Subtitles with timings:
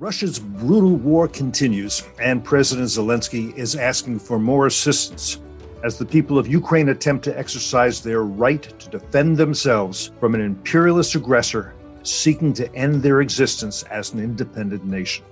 [0.00, 5.40] Russia's brutal war continues, and President Zelensky is asking for more assistance
[5.84, 10.40] as the people of Ukraine attempt to exercise their right to defend themselves from an
[10.40, 15.22] imperialist aggressor seeking to end their existence as an independent nation.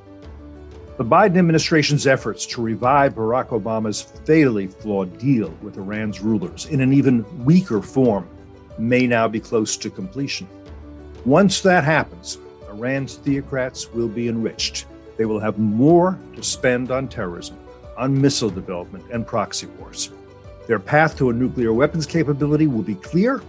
[0.98, 6.82] The Biden administration's efforts to revive Barack Obama's fatally flawed deal with Iran's rulers in
[6.82, 8.28] an even weaker form
[8.76, 10.46] may now be close to completion.
[11.24, 12.36] Once that happens,
[12.78, 14.86] Iran's theocrats will be enriched.
[15.16, 17.58] They will have more to spend on terrorism,
[17.96, 20.10] on missile development, and proxy wars.
[20.68, 23.42] Their path to a nuclear weapons capability will be clear,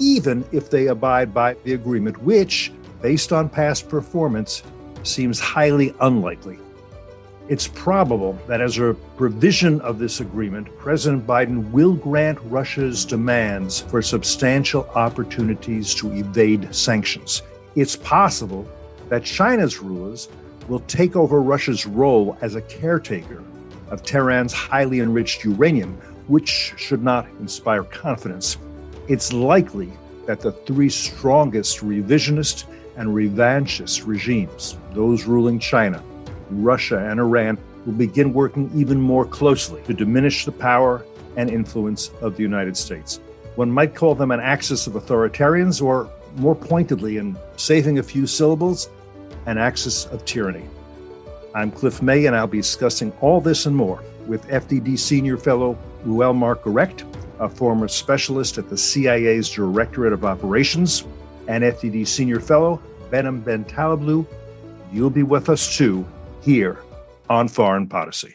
[0.00, 4.64] even if they abide by the agreement, which, based on past performance,
[5.04, 6.58] seems highly unlikely.
[7.48, 13.80] It's probable that as a provision of this agreement, President Biden will grant Russia's demands
[13.80, 17.42] for substantial opportunities to evade sanctions
[17.74, 18.68] it's possible
[19.08, 20.28] that China's rulers
[20.68, 23.42] will take over Russia's role as a caretaker
[23.90, 25.94] of Tehran's highly enriched uranium,
[26.28, 28.56] which should not inspire confidence.
[29.08, 29.92] It's likely
[30.26, 32.64] that the three strongest revisionist
[32.96, 36.02] and revanchist regimes, those ruling China,
[36.50, 41.04] Russia, and Iran, will begin working even more closely to diminish the power
[41.36, 43.20] and influence of the United States.
[43.56, 48.26] One might call them an axis of authoritarians or more pointedly in saving a few
[48.26, 48.88] syllables,
[49.46, 50.64] an axis of tyranny.
[51.54, 55.76] I'm Cliff May, and I'll be discussing all this and more with FDD Senior Fellow
[56.04, 57.04] Reuel Marc Gerecht,
[57.38, 61.04] a former specialist at the CIA's Directorate of Operations,
[61.48, 62.80] and FDD Senior Fellow
[63.10, 64.26] Behnam Ben Taleblu.
[64.92, 66.06] You'll be with us too
[66.40, 66.78] here
[67.28, 68.34] on Foreign Podicy.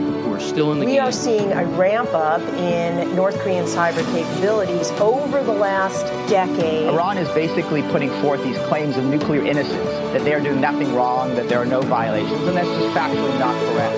[0.51, 1.01] still in the we game.
[1.01, 6.89] are seeing a ramp up in North Korean cyber capabilities over the last decade.
[6.89, 10.93] Iran is basically putting forth these claims of nuclear innocence, that they are doing nothing
[10.93, 13.95] wrong, that there are no violations, and that's just factually not correct.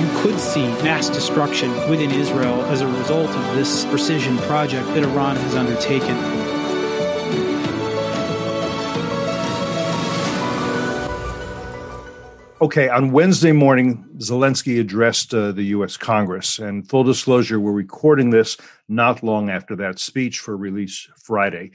[0.00, 5.02] You could see mass destruction within Israel as a result of this precision project that
[5.02, 6.16] Iran has undertaken.
[12.62, 15.96] Okay, on Wednesday morning, Zelensky addressed uh, the U.S.
[15.96, 16.58] Congress.
[16.58, 21.70] And full disclosure, we're recording this not long after that speech for release Friday.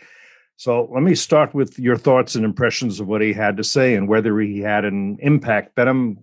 [0.57, 3.95] So let me start with your thoughts and impressions of what he had to say
[3.95, 5.75] and whether he had an impact.
[5.75, 6.17] Behnam,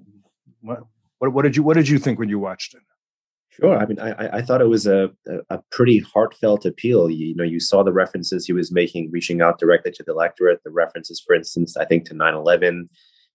[0.61, 0.85] what,
[1.19, 2.83] what did you what did you think when you watched it?
[3.49, 3.77] Sure.
[3.77, 5.11] I mean, I, I thought it was a,
[5.51, 7.11] a pretty heartfelt appeal.
[7.11, 10.13] You, you, know, you saw the references he was making, reaching out directly to the
[10.13, 10.63] electorate.
[10.65, 12.89] The references, for instance, I think to 9 11,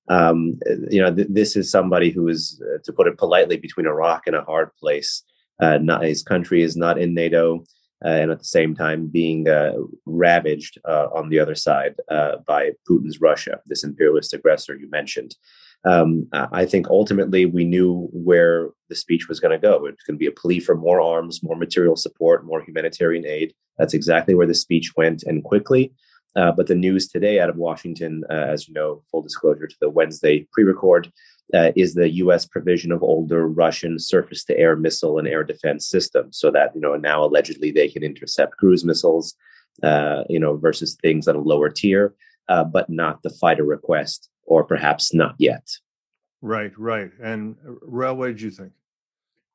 [0.09, 0.53] um,
[0.90, 3.94] you know, th- this is somebody who is, uh, to put it politely, between a
[3.94, 5.23] rock and a hard place.
[5.59, 7.63] Uh, not, his country is not in NATO,
[8.06, 9.73] uh, and at the same time being uh,
[10.06, 15.35] ravaged uh, on the other side uh, by Putin's Russia, this imperialist aggressor you mentioned.
[15.84, 19.85] Um, I think ultimately we knew where the speech was going to go.
[19.85, 23.53] It's going to be a plea for more arms, more material support, more humanitarian aid.
[23.78, 25.94] That's exactly where the speech went, and quickly.
[26.38, 29.75] Uh, but the news today out of Washington, uh, as you know, full disclosure to
[29.81, 31.12] the Wednesday pre record,
[31.53, 32.46] uh, is the U.S.
[32.46, 36.81] provision of older Russian surface to air missile and air defense systems so that, you
[36.81, 39.34] know, now allegedly they can intercept cruise missiles,
[39.81, 42.14] uh, you know, versus things at a lower tier,
[42.50, 45.68] uh, but not the fighter request or perhaps not yet.
[46.42, 47.09] Right, right.
[47.22, 48.74] And Reuel, what did you think?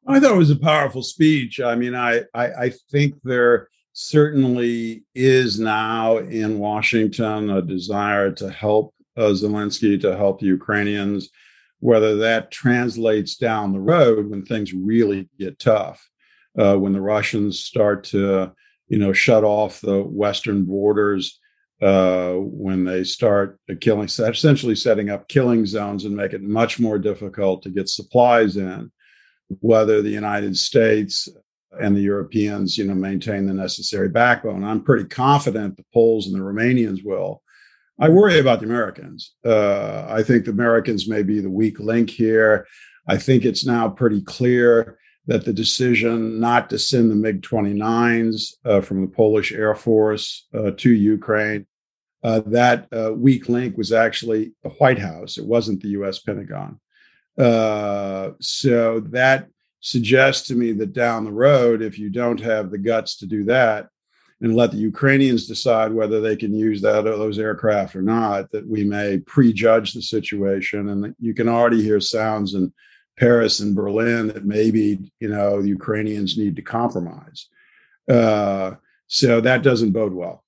[0.06, 1.60] I thought it was a powerful speech.
[1.60, 8.50] I mean, I, I, I think there certainly is now in Washington a desire to
[8.50, 11.28] help uh, Zelensky, to help the Ukrainians.
[11.80, 16.08] Whether that translates down the road when things really get tough,
[16.58, 18.53] uh, when the Russians start to,
[18.88, 21.41] you know, shut off the western borders,
[21.83, 26.98] uh, when they start killing, essentially setting up killing zones and make it much more
[26.98, 28.91] difficult to get supplies in.
[29.60, 31.28] Whether the United States
[31.80, 34.65] and the Europeans, you know, maintain the necessary backbone.
[34.65, 37.42] I'm pretty confident the Poles and the Romanians will.
[37.98, 39.34] I worry about the Americans.
[39.45, 42.66] Uh, I think the Americans may be the weak link here.
[43.07, 48.54] I think it's now pretty clear that the decision not to send the MiG 29s
[48.65, 51.66] uh, from the Polish Air Force uh, to Ukraine,
[52.25, 55.39] uh, that uh, weak link was actually the White House.
[55.39, 56.80] It wasn't the US Pentagon.
[57.39, 59.48] Uh, so that
[59.82, 63.44] suggests to me that down the road, if you don't have the guts to do
[63.44, 63.88] that,
[64.40, 68.66] and let the Ukrainians decide whether they can use that those aircraft or not, that
[68.66, 70.88] we may prejudge the situation.
[70.88, 72.72] And you can already hear sounds in
[73.18, 77.48] Paris and Berlin that maybe you know the Ukrainians need to compromise.
[78.10, 78.72] Uh,
[79.06, 80.42] so that doesn't bode well.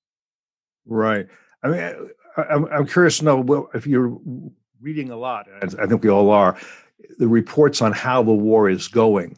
[0.85, 1.27] Right.
[1.63, 4.19] I mean, I, am curious to know if you're
[4.81, 5.47] reading a lot.
[5.61, 6.57] I think we all are.
[7.17, 9.37] The reports on how the war is going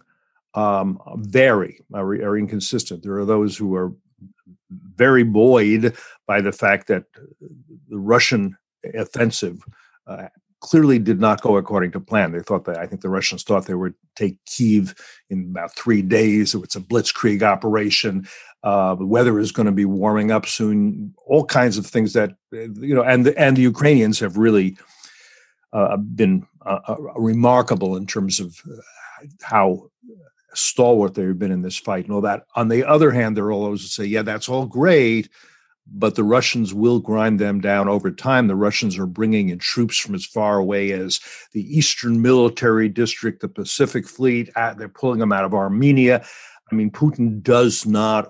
[0.53, 3.03] um, vary, are, are inconsistent.
[3.03, 3.93] There are those who are
[4.95, 7.03] very buoyed by the fact that
[7.89, 8.57] the Russian
[8.95, 9.61] offensive
[10.07, 10.27] uh,
[10.59, 12.31] clearly did not go according to plan.
[12.31, 14.95] They thought that I think the Russians thought they would take Kiev
[15.29, 16.55] in about three days.
[16.55, 18.27] It's a blitzkrieg operation.
[18.63, 21.13] Uh, the weather is going to be warming up soon.
[21.25, 24.77] All kinds of things that you know, and the, and the Ukrainians have really
[25.73, 29.89] uh, been uh, uh remarkable in terms of uh, how
[30.53, 32.45] stalwart they've been in this fight and all that.
[32.55, 35.29] On the other hand, there are all those who say, yeah, that's all great,
[35.85, 38.47] but the Russians will grind them down over time.
[38.47, 41.19] The Russians are bringing in troops from as far away as
[41.53, 44.49] the Eastern Military District, the Pacific Fleet.
[44.55, 46.25] Uh, they're pulling them out of Armenia.
[46.71, 48.29] I mean, Putin does not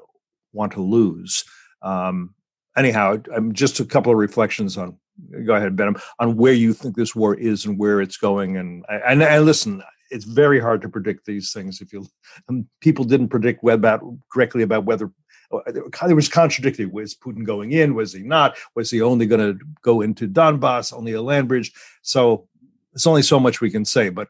[0.54, 1.44] want to lose.
[1.81, 2.36] Um,
[2.75, 3.18] anyhow,
[3.51, 4.98] just a couple of reflections on.
[5.45, 8.57] Go ahead, Behnam, on where you think this war is and where it's going.
[8.57, 11.81] And and, and listen, it's very hard to predict these things.
[11.81, 12.07] If you
[12.49, 15.11] um, people didn't predict about correctly about whether
[15.51, 15.71] uh,
[16.05, 16.85] there was contradictory.
[16.85, 17.95] Was Putin going in?
[17.95, 18.57] Was he not?
[18.75, 20.93] Was he only going to go into Donbass?
[20.93, 21.71] Only a land bridge?
[22.01, 22.47] So
[22.93, 24.09] it's only so much we can say.
[24.09, 24.27] But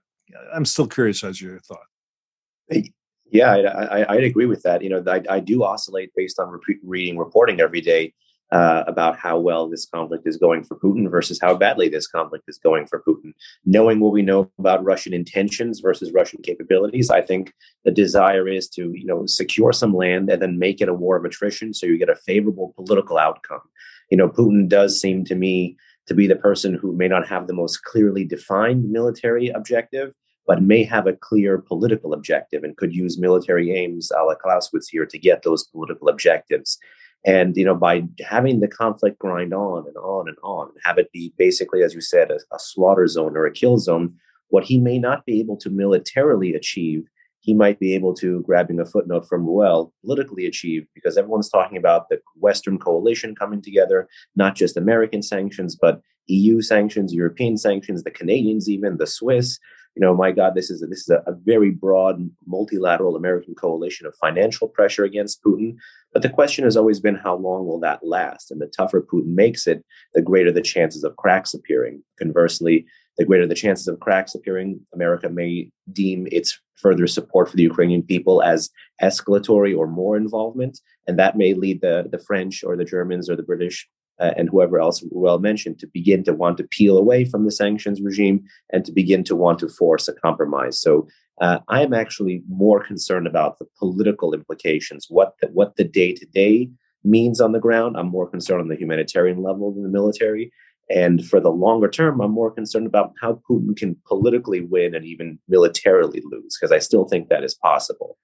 [0.54, 1.80] I'm still curious as your thought.
[3.32, 4.82] Yeah, I, I, would agree with that.
[4.82, 8.14] You know, I, I do oscillate based on re- reading reporting every day
[8.52, 12.46] uh, about how well this conflict is going for Putin versus how badly this conflict
[12.48, 13.34] is going for Putin.
[13.66, 17.54] Knowing what we know about Russian intentions versus Russian capabilities, I think
[17.84, 21.18] the desire is to you know secure some land and then make it a war
[21.18, 23.62] of attrition, so you get a favorable political outcome.
[24.10, 25.76] You know, Putin does seem to me
[26.08, 30.14] to be the person who may not have the most clearly defined military objective,
[30.46, 34.88] but may have a clear political objective and could use military aims, a la Clausewitz
[34.88, 36.80] here, to get those political objectives.
[37.26, 40.98] And you know, by having the conflict grind on and on and on, and have
[40.98, 44.16] it be basically, as you said, a, a slaughter zone or a kill zone,
[44.50, 47.10] what he may not be able to militarily achieve,
[47.40, 51.78] he might be able to, grabbing a footnote from Reuel, politically achieve, because everyone's talking
[51.78, 58.04] about the Western coalition coming together, not just American sanctions, but EU sanctions, European sanctions,
[58.04, 59.60] the Canadians, even the Swiss
[59.98, 63.56] you know, my God, this is a, this is a, a, very broad multilateral American
[63.56, 65.76] coalition of financial pressure against Putin.
[66.14, 68.52] But the question has always been, how long will that last?
[68.52, 69.84] And the tougher Putin makes it,
[70.14, 72.04] the greater the chances of cracks appearing.
[72.20, 72.86] Conversely,
[73.18, 77.64] the greater the chances of cracks appearing, America may deem its further support for the
[77.64, 78.70] Ukrainian people as
[79.02, 83.36] escalatory or more involvement, and that may lead the the French or the Germans or
[83.36, 87.26] the British uh, and whoever else well mentioned to begin to want to peel away
[87.26, 90.80] from the sanctions regime and to begin to want to force a compromise.
[90.80, 91.08] So
[91.40, 96.14] uh, I am actually more concerned about the political implications, what the, what the day
[96.14, 96.70] to day
[97.04, 97.96] means on the ground.
[97.96, 100.52] I'm more concerned on the humanitarian level than the military.
[100.90, 105.06] And for the longer term, I'm more concerned about how Putin can politically win and
[105.06, 108.18] even militarily lose, because I still think that is possible.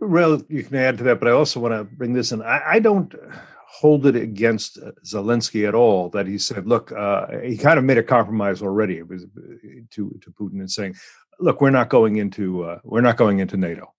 [0.00, 2.42] Well, you can add to that, but I also want to bring this in.
[2.42, 3.14] I, I don't
[3.80, 7.84] hold it against uh, Zelensky at all that he said, look, uh, he kind of
[7.84, 9.28] made a compromise already it was, uh,
[9.90, 10.94] to to Putin and saying,
[11.40, 13.92] look, we're not going into uh, we're not going into NATO.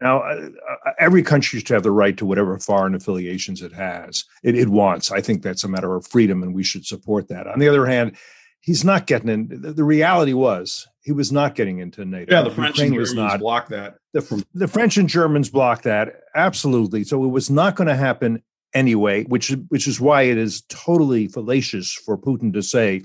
[0.00, 0.50] Now, uh,
[0.86, 4.68] uh, every country should have the right to whatever foreign affiliations it has, it, it
[4.68, 5.10] wants.
[5.10, 7.46] I think that's a matter of freedom, and we should support that.
[7.46, 8.16] On the other hand,
[8.60, 9.48] he's not getting in.
[9.48, 12.34] The, the reality was he was not getting into NATO.
[12.34, 13.40] Yeah, the French Ukraine and Germans was not.
[13.40, 13.94] blocked that.
[14.12, 17.04] The, the French and Germans blocked that absolutely.
[17.04, 18.42] So it was not going to happen
[18.74, 23.02] anyway, which which is why it is totally fallacious for Putin to say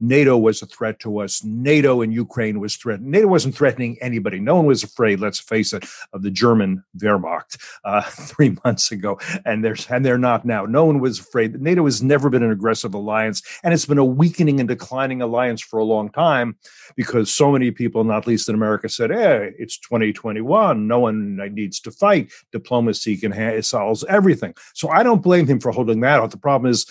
[0.00, 1.42] NATO was a threat to us.
[1.44, 3.10] NATO and Ukraine was threatened.
[3.10, 4.40] NATO wasn't threatening anybody.
[4.40, 5.20] No one was afraid.
[5.20, 10.18] Let's face it, of the German Wehrmacht uh, three months ago, and there's and they're
[10.18, 10.66] not now.
[10.66, 11.60] No one was afraid.
[11.60, 15.60] NATO has never been an aggressive alliance, and it's been a weakening and declining alliance
[15.60, 16.56] for a long time
[16.96, 20.86] because so many people, not least in America, said, "Hey, it's 2021.
[20.86, 22.32] No one needs to fight.
[22.52, 26.30] Diplomacy can ha- solves everything." So I don't blame him for holding that out.
[26.30, 26.86] The problem is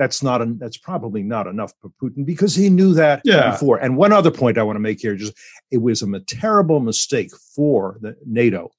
[0.00, 3.50] that's not an, that's probably not enough for Putin because he knew that yeah.
[3.50, 3.76] before.
[3.76, 5.34] And one other point I want to make here, just
[5.70, 8.70] it was a terrible mistake for the NATO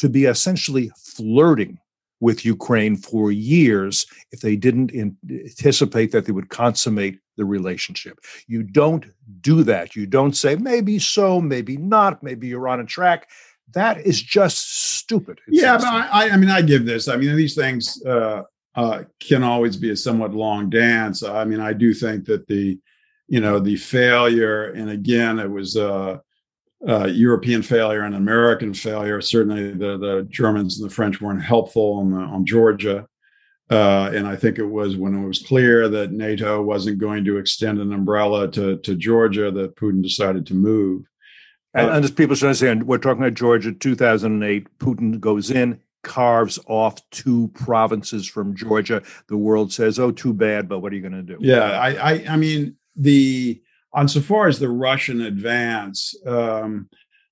[0.00, 1.78] to be essentially flirting
[2.20, 8.18] with Ukraine for years if they didn't anticipate that they would consummate the relationship.
[8.46, 9.06] You don't
[9.40, 9.96] do that.
[9.96, 13.30] You don't say, maybe so, maybe not, maybe you're on a track.
[13.72, 15.40] That is just stupid.
[15.48, 17.08] Yeah, but I, I mean, I give this.
[17.08, 18.42] I mean, these things uh,
[18.74, 21.22] uh, can always be a somewhat long dance.
[21.22, 22.78] I mean, I do think that the,
[23.28, 26.20] you know, the failure, and again, it was a,
[26.86, 29.20] a European failure and American failure.
[29.20, 33.06] Certainly, the the Germans and the French weren't helpful on the, on Georgia.
[33.70, 37.38] Uh, and I think it was when it was clear that NATO wasn't going to
[37.38, 41.04] extend an umbrella to, to Georgia that Putin decided to move.
[41.74, 44.78] And, uh, and as people should understand, we're talking about Georgia 2008.
[44.78, 49.02] Putin goes in, carves off two provinces from Georgia.
[49.28, 51.38] The world says, "Oh, too bad," but what are you going to do?
[51.40, 53.60] Yeah, I, I, I mean, the
[53.92, 56.88] on so far as the Russian advance, um,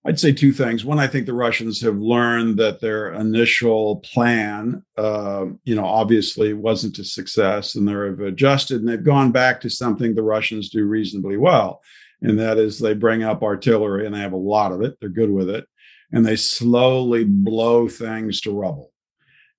[0.07, 0.85] I'd say two things.
[0.85, 6.55] One, I think the Russians have learned that their initial plan, uh, you know, obviously
[6.55, 10.85] wasn't a success, and they've adjusted and they've gone back to something the Russians do
[10.85, 11.81] reasonably well,
[12.23, 14.97] and that is they bring up artillery and they have a lot of it.
[15.01, 15.67] They're good with it,
[16.13, 18.93] and they slowly blow things to rubble,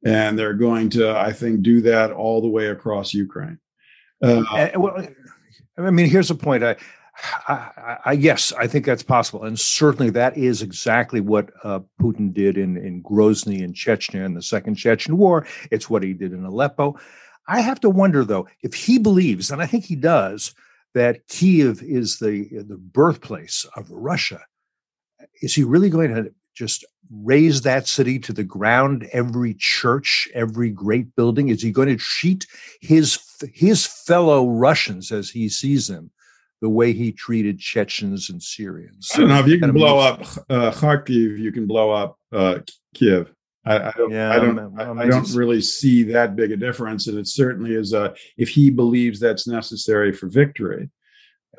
[0.03, 3.59] and they're going to, I think, do that all the way across Ukraine.
[4.21, 5.07] Uh, well,
[5.77, 6.63] I mean, here's the point.
[6.63, 6.75] I,
[7.47, 12.33] I, I, yes, I think that's possible, and certainly that is exactly what uh, Putin
[12.33, 15.45] did in in Grozny and Chechnya in the Second Chechen War.
[15.71, 16.97] It's what he did in Aleppo.
[17.47, 20.53] I have to wonder, though, if he believes, and I think he does,
[20.93, 24.41] that Kiev is the the birthplace of Russia.
[25.41, 29.07] Is he really going to just raze that city to the ground?
[29.13, 31.47] Every church, every great building.
[31.47, 32.45] Is he going to treat
[32.81, 33.17] his
[33.53, 36.11] his fellow Russians as he sees them?
[36.61, 39.11] the way he treated Chechens and Syrians.
[39.13, 42.59] I don't know if you can blow up uh, Kharkiv, you can blow up uh,
[42.93, 43.33] Kiev.
[43.65, 47.07] I, I, don't, yeah, I don't, I, I don't really see that big a difference,
[47.07, 47.93] and it certainly is.
[47.93, 50.89] A, if he believes that's necessary for victory,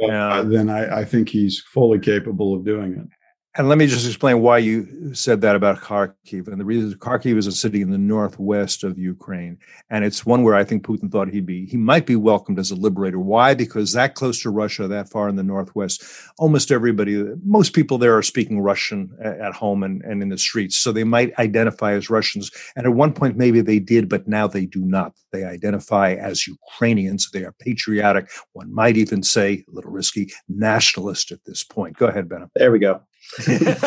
[0.02, 3.09] uh, then I, I think he's fully capable of doing it.
[3.57, 6.47] And let me just explain why you said that about Kharkiv.
[6.47, 9.59] And the reason Kharkiv is a city in the northwest of Ukraine.
[9.90, 12.71] And it's one where I think Putin thought he'd be, he might be welcomed as
[12.71, 13.19] a liberator.
[13.19, 13.54] Why?
[13.54, 16.04] Because that close to Russia, that far in the northwest,
[16.38, 20.76] almost everybody, most people there are speaking Russian at home and, and in the streets.
[20.76, 22.52] So they might identify as Russians.
[22.76, 25.12] And at one point, maybe they did, but now they do not.
[25.33, 27.28] They identify as Ukrainians.
[27.33, 28.30] They are patriotic.
[28.52, 31.97] One might even say, a little risky, nationalist at this point.
[31.97, 32.49] Go ahead, Ben.
[32.54, 33.02] There we go.
[33.49, 33.79] And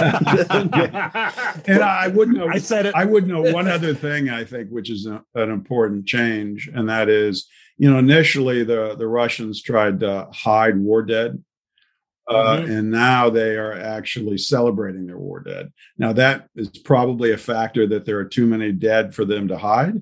[1.84, 2.48] I would know.
[2.48, 2.96] I said it.
[2.96, 4.30] I would know one other thing.
[4.30, 7.48] I think, which is a, an important change, and that is,
[7.78, 11.44] you know, initially the the Russians tried to hide war dead,
[12.28, 12.72] uh, mm-hmm.
[12.72, 15.72] and now they are actually celebrating their war dead.
[15.98, 19.58] Now that is probably a factor that there are too many dead for them to
[19.58, 19.96] hide.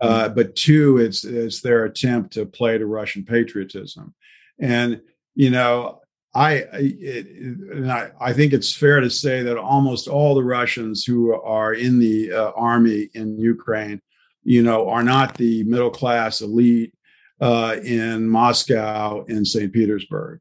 [0.00, 0.34] Uh, mm-hmm.
[0.34, 4.14] but two, it's it's their attempt to play to Russian patriotism,
[4.58, 5.00] and
[5.36, 6.01] you know
[6.34, 11.34] I, it, I, I think it's fair to say that almost all the Russians who
[11.34, 14.00] are in the uh, army in Ukraine,
[14.42, 16.94] you know, are not the middle class elite
[17.40, 19.72] uh, in Moscow and St.
[19.72, 20.40] Petersburg.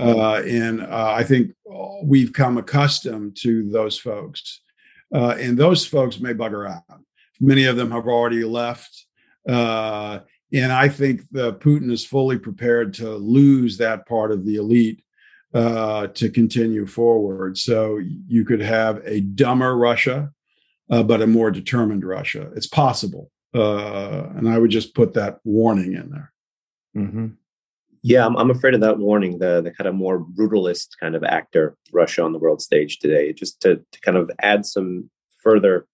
[0.00, 1.52] Uh, and uh, I think
[2.02, 4.62] we've come accustomed to those folks,
[5.14, 7.00] uh, and those folks may bugger out.
[7.38, 9.06] Many of them have already left.
[9.46, 10.20] Uh,
[10.52, 15.04] and I think the Putin is fully prepared to lose that part of the elite
[15.54, 17.58] uh, to continue forward.
[17.58, 20.30] So you could have a dumber Russia,
[20.90, 22.50] uh, but a more determined Russia.
[22.54, 23.30] It's possible.
[23.54, 26.32] Uh, and I would just put that warning in there.
[26.96, 27.26] Mm-hmm.
[28.02, 29.38] Yeah, I'm, I'm afraid of that warning.
[29.38, 33.32] The the kind of more brutalist kind of actor Russia on the world stage today.
[33.32, 35.10] Just to to kind of add some
[35.42, 35.86] further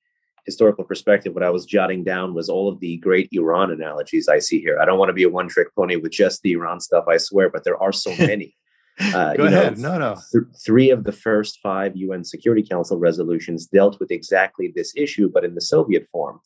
[0.44, 4.38] historical perspective, what I was jotting down was all of the great Iran analogies I
[4.38, 4.78] see here.
[4.78, 7.16] I don't want to be a one trick pony with just the Iran stuff, I
[7.16, 8.54] swear, but there are so many.
[8.98, 9.78] Uh, Go ahead.
[9.78, 10.20] Know, no, no.
[10.32, 15.30] Th- three of the first five UN Security Council resolutions dealt with exactly this issue,
[15.32, 16.40] but in the Soviet form.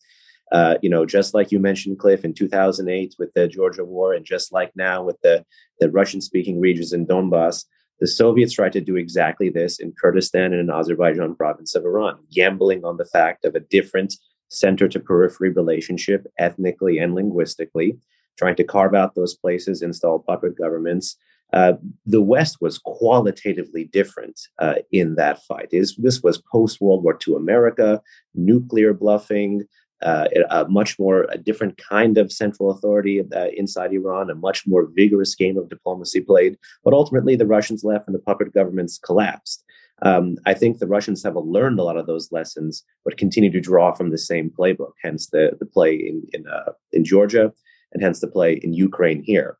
[0.52, 4.24] Uh, you know, just like you mentioned, Cliff, in 2008 with the Georgia War, and
[4.24, 5.44] just like now with the,
[5.78, 7.66] the Russian speaking regions in Donbass,
[8.00, 12.18] the Soviets tried to do exactly this in Kurdistan and in Azerbaijan province of Iran,
[12.32, 14.14] gambling on the fact of a different
[14.48, 17.98] center to periphery relationship ethnically and linguistically,
[18.36, 21.16] trying to carve out those places, install puppet governments,
[21.52, 21.74] uh,
[22.06, 25.68] the West was qualitatively different uh, in that fight.
[25.72, 28.00] Is this was post World War II America,
[28.34, 29.64] nuclear bluffing,
[30.02, 34.66] uh, a much more a different kind of central authority uh, inside Iran, a much
[34.66, 36.56] more vigorous game of diplomacy played.
[36.84, 39.64] But ultimately, the Russians left and the puppet governments collapsed.
[40.02, 43.60] Um, I think the Russians have learned a lot of those lessons, but continue to
[43.60, 44.92] draw from the same playbook.
[45.02, 47.52] Hence the the play in in, uh, in Georgia,
[47.92, 49.58] and hence the play in Ukraine here.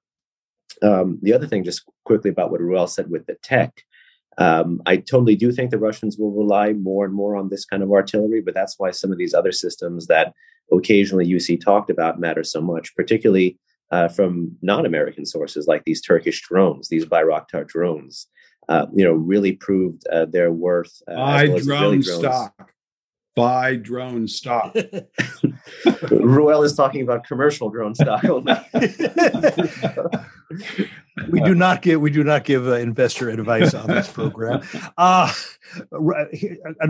[0.82, 3.84] Um, the other thing, just quickly about what Reuel said with the tech,
[4.38, 7.82] um, I totally do think the Russians will rely more and more on this kind
[7.82, 10.32] of artillery, but that's why some of these other systems that
[10.72, 13.58] occasionally you see talked about matter so much, particularly
[13.90, 18.26] uh, from non-American sources like these Turkish drones, these Bayraktar drones.
[18.68, 21.02] Uh, you know, really proved uh, their worth.
[21.08, 22.72] Uh, Buy well drone stock.
[23.34, 24.76] Buy drone stock.
[26.10, 28.54] Reuel is talking about commercial drone stock only.
[31.30, 34.62] we do not give we do not give uh, investor advice on this program.
[34.98, 35.32] Uh,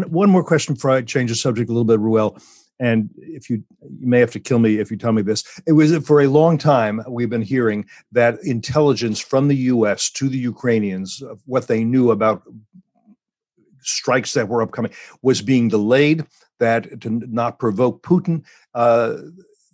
[0.09, 2.39] one more question before I change the subject a little bit, Reuel
[2.81, 5.73] and if you you may have to kill me if you tell me this it
[5.73, 10.39] was for a long time we've been hearing that intelligence from the US to the
[10.39, 12.43] Ukrainians of what they knew about
[13.83, 14.93] strikes that were upcoming
[15.23, 16.25] was being delayed
[16.61, 19.17] that to not provoke Putin uh,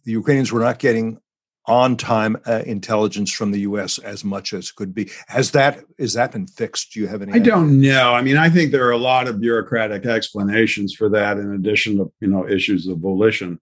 [0.06, 1.20] the Ukrainians were not getting
[1.66, 3.98] on time uh, intelligence from the U.S.
[3.98, 5.10] as much as could be.
[5.26, 6.92] Has that is that been fixed?
[6.92, 7.32] Do you have any?
[7.32, 7.52] I idea?
[7.52, 8.14] don't know.
[8.14, 11.98] I mean, I think there are a lot of bureaucratic explanations for that, in addition
[11.98, 13.60] to you know issues of volition.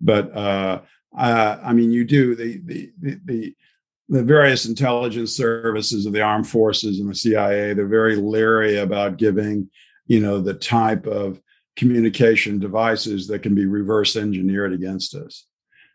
[0.00, 0.80] But uh,
[1.16, 3.56] uh, I mean, you do the, the the the
[4.08, 7.74] the various intelligence services of the armed forces and the CIA.
[7.74, 9.68] They're very leery about giving
[10.06, 11.38] you know the type of
[11.76, 15.46] communication devices that can be reverse engineered against us.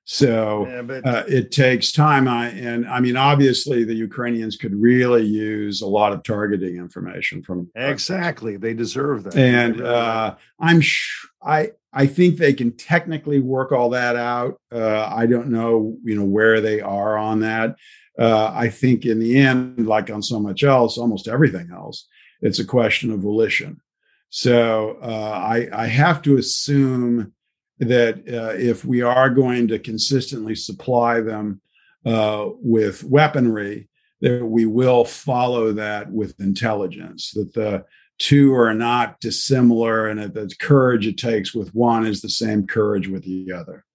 [0.09, 2.29] So yeah, but- uh, it takes time.
[2.29, 7.43] I, and I mean, obviously, the Ukrainians could really use a lot of targeting information
[7.43, 7.69] from.
[7.75, 9.35] Exactly, they deserve that.
[9.35, 14.61] And uh, I'm sh- I I think they can technically work all that out.
[14.71, 17.75] Uh, I don't know, you know, where they are on that.
[18.17, 22.07] Uh, I think in the end, like on so much else, almost everything else,
[22.41, 23.81] it's a question of volition.
[24.29, 27.33] So uh, I I have to assume
[27.79, 31.61] that uh, if we are going to consistently supply them
[32.05, 33.87] uh, with weaponry,
[34.21, 37.85] that we will follow that with intelligence, that the
[38.17, 42.65] two are not dissimilar and that the courage it takes with one is the same
[42.65, 43.85] courage with the other.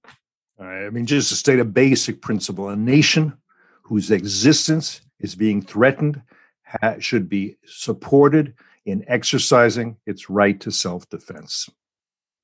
[0.61, 3.37] I mean, just to state a basic principle a nation
[3.83, 6.23] whose existence is being threatened
[6.65, 8.55] ha- should be supported
[8.85, 11.69] in exercising its right to self defense.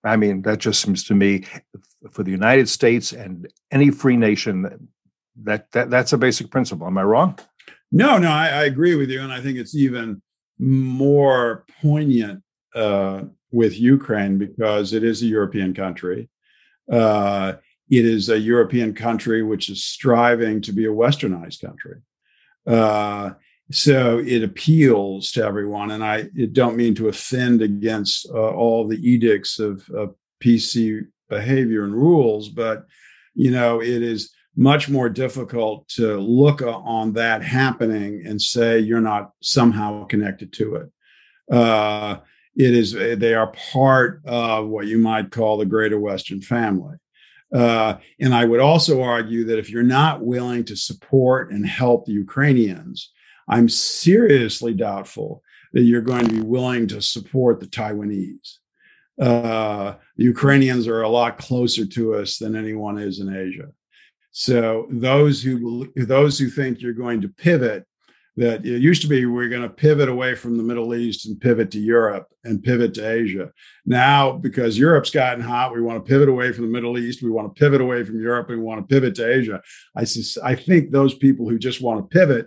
[0.05, 1.45] I mean, that just seems to me
[2.13, 4.89] for the United States and any free nation
[5.43, 6.87] that, that that's a basic principle.
[6.87, 7.39] Am I wrong?
[7.91, 10.23] No, no, I, I agree with you, and I think it's even
[10.59, 12.43] more poignant
[12.75, 16.29] uh, with Ukraine because it is a European country.
[16.91, 17.55] Uh,
[17.91, 22.01] it is a European country which is striving to be a westernized country.
[22.67, 23.31] Uh,
[23.71, 28.99] so it appeals to everyone and i don't mean to offend against uh, all the
[29.09, 32.87] edicts of, of pc behavior and rules but
[33.35, 39.01] you know it is much more difficult to look on that happening and say you're
[39.01, 40.91] not somehow connected to it.
[41.51, 42.17] Uh,
[42.57, 46.97] it is they are part of what you might call the greater western family.
[47.55, 52.05] Uh, and i would also argue that if you're not willing to support and help
[52.05, 53.11] the ukrainians
[53.49, 58.59] I'm seriously doubtful that you're going to be willing to support the Taiwanese.
[59.21, 63.69] Uh, the Ukrainians are a lot closer to us than anyone is in Asia.
[64.31, 67.85] So those who those who think you're going to pivot,
[68.37, 71.41] that it used to be we're going to pivot away from the Middle East and
[71.41, 73.51] pivot to Europe and pivot to Asia.
[73.85, 77.23] Now, because Europe's gotten hot, we want to pivot away from the Middle East.
[77.23, 78.51] We want to pivot away from Europe.
[78.51, 79.61] And we want to pivot to Asia.
[79.97, 80.07] I,
[80.45, 82.47] I think those people who just want to pivot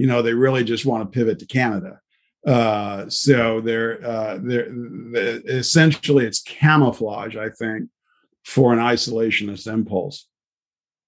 [0.00, 2.00] you know they really just want to pivot to Canada.
[2.46, 7.90] Uh, so they're, uh, they're, they're essentially it's camouflage, I think,
[8.42, 10.26] for an isolationist impulse.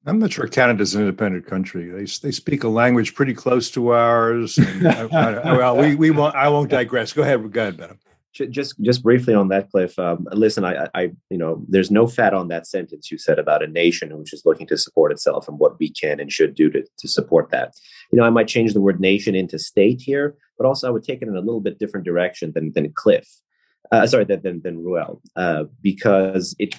[0.05, 1.89] I'm not sure Canada's an independent country.
[1.89, 4.59] They they speak a language pretty close to ours.
[4.59, 6.35] And, I, I, well, we we won't.
[6.35, 7.15] I won't digress.
[7.15, 7.51] Go ahead.
[7.51, 7.99] Go ahead, Ben
[8.33, 12.35] just just briefly on that cliff um, listen I, I you know there's no fat
[12.35, 15.59] on that sentence you said about a nation which is looking to support itself and
[15.59, 17.75] what we can and should do to, to support that.
[18.11, 21.05] You know i might change the word nation into state here but also i would
[21.05, 23.29] take it in a little bit different direction than than cliff
[23.91, 26.75] uh, sorry than than, than reuel uh, because it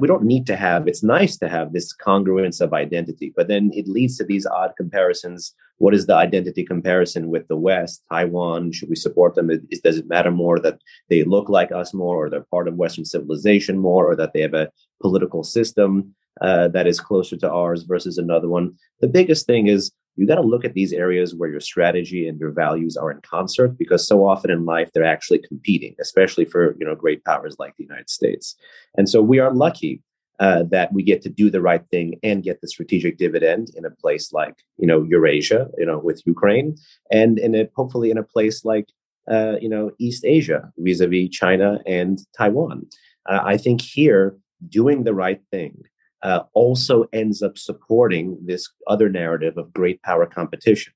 [0.00, 3.70] we don't need to have it's nice to have this congruence of identity but then
[3.74, 5.54] it leads to these odd comparisons.
[5.78, 8.02] What is the identity comparison with the west?
[8.10, 9.48] Taiwan should we support them?
[9.48, 13.04] Does it matter more that they look like us more or they're part of western
[13.04, 17.84] civilization more or that they have a political system uh, that is closer to ours
[17.84, 18.74] versus another one?
[19.00, 22.38] The biggest thing is you got to look at these areas where your strategy and
[22.38, 26.76] your values are in concert because so often in life they're actually competing especially for
[26.78, 28.54] you know great powers like the united states
[28.98, 30.02] and so we are lucky
[30.40, 33.84] uh, that we get to do the right thing and get the strategic dividend in
[33.84, 36.76] a place like you know Eurasia, you know, with Ukraine,
[37.12, 38.88] and in a hopefully in a place like
[39.30, 42.86] uh, you know East Asia vis-a-vis China and Taiwan.
[43.28, 44.34] Uh, I think here
[44.68, 45.82] doing the right thing
[46.22, 50.92] uh, also ends up supporting this other narrative of great power competition.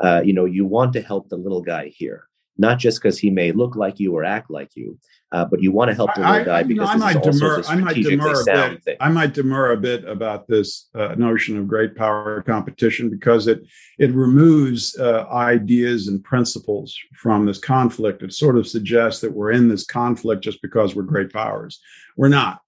[0.00, 3.30] Uh, you know, you want to help the little guy here not just because he
[3.30, 4.98] may look like you or act like you,
[5.32, 7.76] uh, but you want to help the little guy because I, I might demur, I
[7.76, 8.84] might demur a bit.
[8.84, 8.96] Thing.
[9.00, 13.66] I might demur a bit about this uh, notion of great power competition because it
[13.98, 18.22] it removes uh, ideas and principles from this conflict.
[18.22, 21.80] It sort of suggests that we're in this conflict just because we're great powers.
[22.16, 22.60] We're not.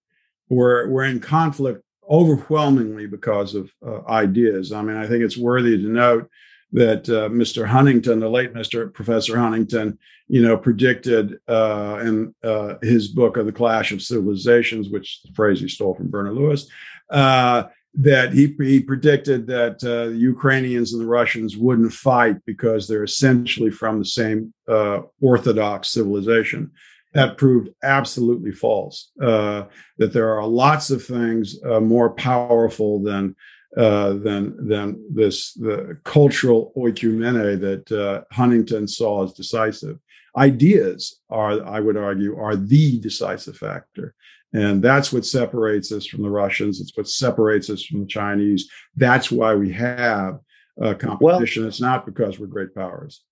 [0.48, 4.72] We're we're in conflict overwhelmingly because of uh, ideas.
[4.72, 6.28] I mean, I think it's worthy to note
[6.72, 7.66] that uh, Mr.
[7.66, 8.92] Huntington, the late Mr.
[8.92, 14.88] Professor Huntington, you know, predicted uh, in uh, his book of the Clash of Civilizations,
[14.88, 16.66] which is the phrase he stole from Bernard Lewis,
[17.10, 17.64] uh,
[17.94, 23.04] that he, he predicted that uh, the Ukrainians and the Russians wouldn't fight because they're
[23.04, 26.72] essentially from the same uh, Orthodox civilization.
[27.14, 29.10] That proved absolutely false.
[29.16, 33.34] that there are lots of things more powerful than
[33.76, 39.98] uh, than than this the cultural oikumene that uh, Huntington saw as decisive.
[40.36, 44.14] Ideas are, I would argue, are the decisive factor,
[44.52, 46.80] and that's what separates us from the Russians.
[46.80, 48.68] It's what separates us from the Chinese.
[48.94, 50.38] That's why we have
[50.80, 51.62] uh, competition.
[51.62, 53.22] Well, it's not because we're great powers.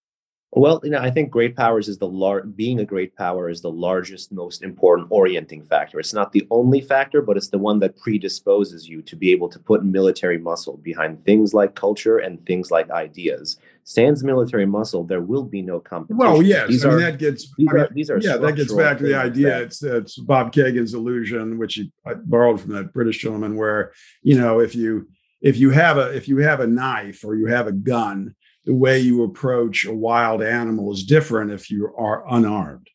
[0.54, 3.62] Well, you know, I think great powers is the lar- being a great power is
[3.62, 5.98] the largest, most important orienting factor.
[5.98, 9.48] It's not the only factor, but it's the one that predisposes you to be able
[9.48, 13.56] to put military muscle behind things like culture and things like ideas.
[13.84, 16.18] Sans military muscle, there will be no competition.
[16.18, 18.54] Well, yes, these I mean, that gets these, I mean, are, these are yeah, that
[18.54, 19.48] gets back to the idea.
[19.48, 21.90] That, it's it's Bob Kagan's illusion, which he
[22.24, 25.08] borrowed from that British gentleman, where you know if you
[25.40, 28.74] if you have a if you have a knife or you have a gun the
[28.74, 32.88] way you approach a wild animal is different if you are unarmed.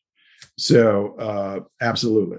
[0.56, 2.38] So, uh, absolutely.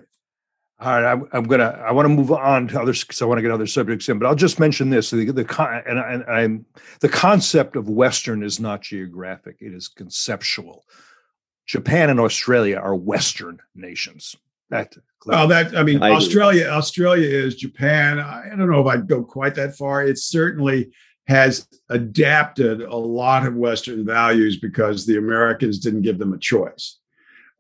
[0.81, 1.83] All right, I'm, I'm, gonna.
[1.85, 4.17] I want to move on to others because I want to get other subjects in.
[4.17, 6.65] But I'll just mention this: the, the and, and I'm
[7.01, 10.85] the concept of Western is not geographic; it is conceptual.
[11.65, 14.37] Japan and Australia are Western nations.
[14.69, 16.67] That well, that I mean, I Australia.
[16.67, 18.19] Australia is Japan.
[18.19, 20.03] I don't know if I'd go quite that far.
[20.03, 20.91] It's certainly
[21.29, 26.97] has adapted a lot of Western values because the Americans didn't give them a choice.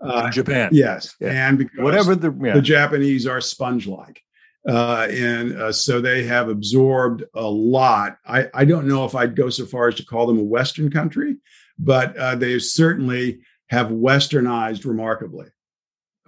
[0.01, 1.47] Uh, Japan, yes, yeah.
[1.47, 2.53] and because whatever the yeah.
[2.53, 4.23] the Japanese are sponge-like,
[4.67, 8.17] uh, and uh, so they have absorbed a lot.
[8.25, 10.89] I, I don't know if I'd go so far as to call them a Western
[10.89, 11.35] country,
[11.77, 15.47] but uh, they certainly have Westernized remarkably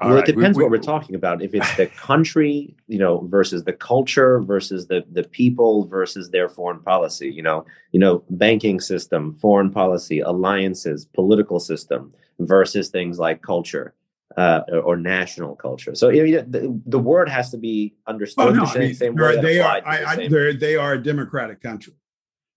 [0.01, 0.27] well, right.
[0.27, 1.41] it depends we, we, what we're talking about.
[1.41, 6.49] If it's the country, you know, versus the culture versus the the people versus their
[6.49, 13.19] foreign policy, you know, you know, banking system, foreign policy, alliances, political system versus things
[13.19, 13.93] like culture
[14.37, 15.93] uh, or, or, national culture.
[15.93, 18.95] So you know, the, the word has to be understood oh, no, the I mean,
[18.95, 19.41] same way.
[19.41, 21.93] They are, I, I, they are a democratic country.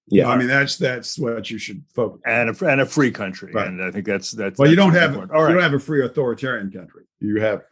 [0.08, 3.52] Yeah, I mean that's that's what you should focus and a, and a free country,
[3.52, 3.66] right.
[3.66, 4.58] and I think that's that's.
[4.58, 5.48] Well, that's you don't have All right.
[5.48, 7.04] you don't have a free authoritarian country.
[7.20, 7.62] You have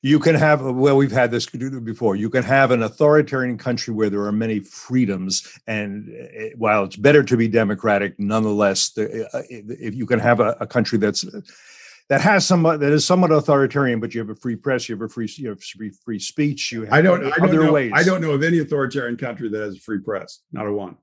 [0.00, 2.14] you can have well we've had this before.
[2.14, 6.94] You can have an authoritarian country where there are many freedoms, and eh, while it's
[6.94, 11.24] better to be democratic, nonetheless, the, uh, if you can have a, a country that's
[12.08, 15.02] that has some that is somewhat authoritarian, but you have a free press, you have
[15.02, 16.70] a free you have free, free speech.
[16.70, 17.90] You have I don't, I don't know, ways.
[17.92, 20.38] I don't know of any authoritarian country that has a free press.
[20.52, 20.96] Not a one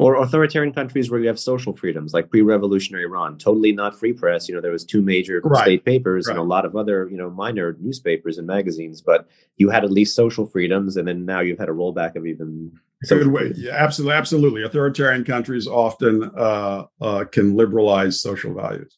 [0.00, 4.48] or authoritarian countries where you have social freedoms like pre-revolutionary iran totally not free press
[4.48, 5.62] you know there was two major right.
[5.62, 6.32] state papers right.
[6.32, 9.90] and a lot of other you know minor newspapers and magazines but you had at
[9.90, 12.72] least social freedoms and then now you've had a rollback of even
[13.08, 18.96] good way yeah, absolutely absolutely authoritarian countries often uh, uh, can liberalize social values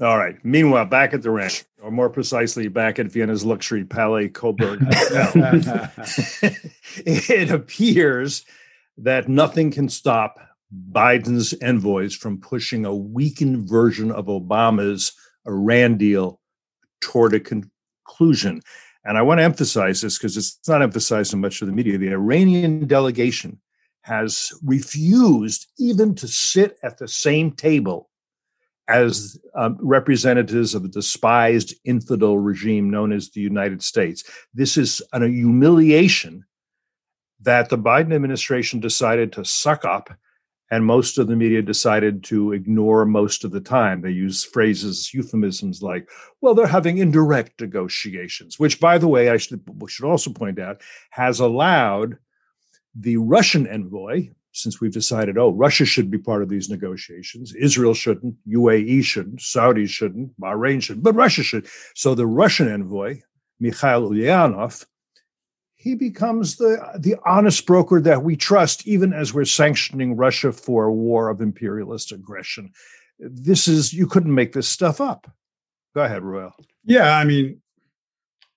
[0.00, 0.36] all right.
[0.42, 4.80] Meanwhile, back at the ranch, or more precisely, back at Vienna's luxury Palais Coburg
[7.06, 8.44] it appears
[8.98, 10.38] that nothing can stop
[10.90, 15.12] Biden's envoys from pushing a weakened version of Obama's
[15.46, 16.40] Iran deal
[17.00, 18.62] toward a conclusion.
[19.04, 21.98] And I want to emphasize this because it's not emphasized in much of the media.
[21.98, 23.60] The Iranian delegation
[24.02, 28.08] has refused even to sit at the same table
[28.88, 34.24] as um, representatives of the despised infidel regime known as the United States.
[34.54, 36.44] This is an, a humiliation
[37.42, 40.10] that the Biden administration decided to suck up
[40.72, 44.00] and most of the media decided to ignore most of the time.
[44.00, 46.08] They use phrases, euphemisms like,
[46.40, 50.80] well, they're having indirect negotiations, which, by the way, I should, should also point out,
[51.10, 52.16] has allowed
[52.94, 57.92] the Russian envoy, since we've decided, oh, Russia should be part of these negotiations, Israel
[57.92, 61.66] shouldn't, UAE shouldn't, Saudi shouldn't, Bahrain shouldn't, but Russia should.
[61.94, 63.20] So the Russian envoy,
[63.60, 64.86] Mikhail Ulyanov,
[65.82, 70.84] he becomes the the honest broker that we trust, even as we're sanctioning Russia for
[70.84, 72.70] a war of imperialist aggression.
[73.18, 75.28] This is you couldn't make this stuff up.
[75.96, 76.54] Go ahead, Reuel.
[76.84, 77.60] Yeah, I mean,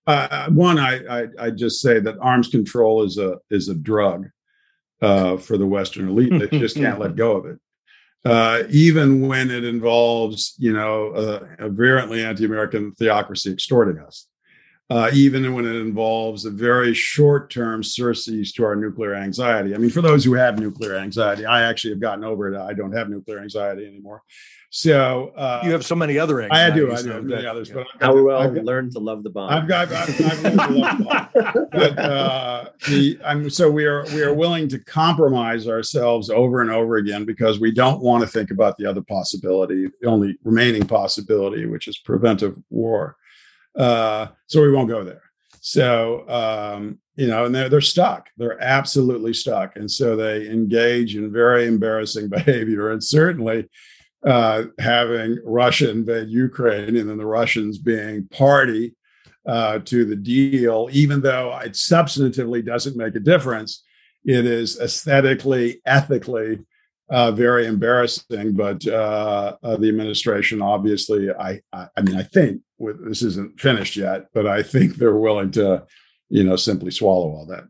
[0.06, 4.28] uh, one, I, I I just say that arms control is a is a drug
[5.02, 6.32] uh, for the Western elite.
[6.40, 7.60] They just can't let go of it.
[8.24, 14.28] Uh, even when it involves, you know, a, a virulently anti-American theocracy extorting us
[14.90, 19.74] uh, even when it involves a very short term surcease to our nuclear anxiety.
[19.74, 22.60] I mean, for those who have nuclear anxiety, I actually have gotten over it.
[22.60, 24.22] I don't have nuclear anxiety anymore.
[24.70, 26.92] So uh, you have so many other I do.
[26.92, 29.24] I do have many others, but I've got, how well I've got, learned to love
[29.24, 29.50] the bomb.
[29.50, 29.90] I've got.
[29.90, 31.68] I've, I've learned to love the bomb.
[31.72, 36.70] But uh, the I'm so we are we are willing to compromise ourselves over and
[36.70, 40.86] over again because we don't want to think about the other possibility, the only remaining
[40.86, 43.16] possibility, which is preventive war.
[43.78, 45.22] Uh, so we won't go there.
[45.62, 48.30] So um, you know, and they're they're stuck.
[48.38, 52.92] They're absolutely stuck, and so they engage in very embarrassing behavior.
[52.92, 53.70] And certainly,
[54.26, 58.96] uh, having Russia invade Ukraine and then the Russians being party
[59.46, 63.84] uh, to the deal, even though it substantively doesn't make a difference,
[64.26, 66.60] it is aesthetically, ethically
[67.10, 68.54] uh, very embarrassing.
[68.54, 73.60] But uh, uh, the administration, obviously, I, I, I mean, I think with, this isn't
[73.60, 75.86] finished yet, but I think they're willing to,
[76.30, 77.66] you know, simply swallow all that.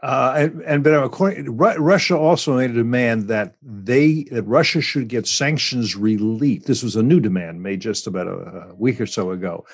[0.00, 5.08] Uh, and, and but according, Russia also made a demand that they that Russia should
[5.08, 6.64] get sanctions relief.
[6.64, 9.66] This was a new demand made just about a, a week or so ago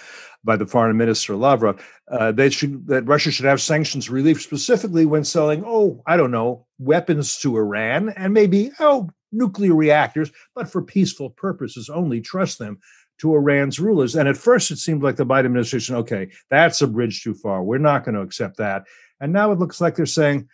[0.44, 1.84] by the foreign minister Lavrov.
[2.08, 6.66] Uh, should that Russia should have sanctions relief specifically when selling, oh, I don't know,
[6.78, 12.20] weapons to Iran and maybe oh nuclear reactors, but for peaceful purposes only.
[12.20, 12.78] Trust them
[13.18, 14.14] to Iran's rulers.
[14.14, 17.62] And at first, it seemed like the Biden administration, okay, that's a bridge too far.
[17.62, 18.84] We're not going to accept that.
[19.20, 20.48] And now it looks like they're saying,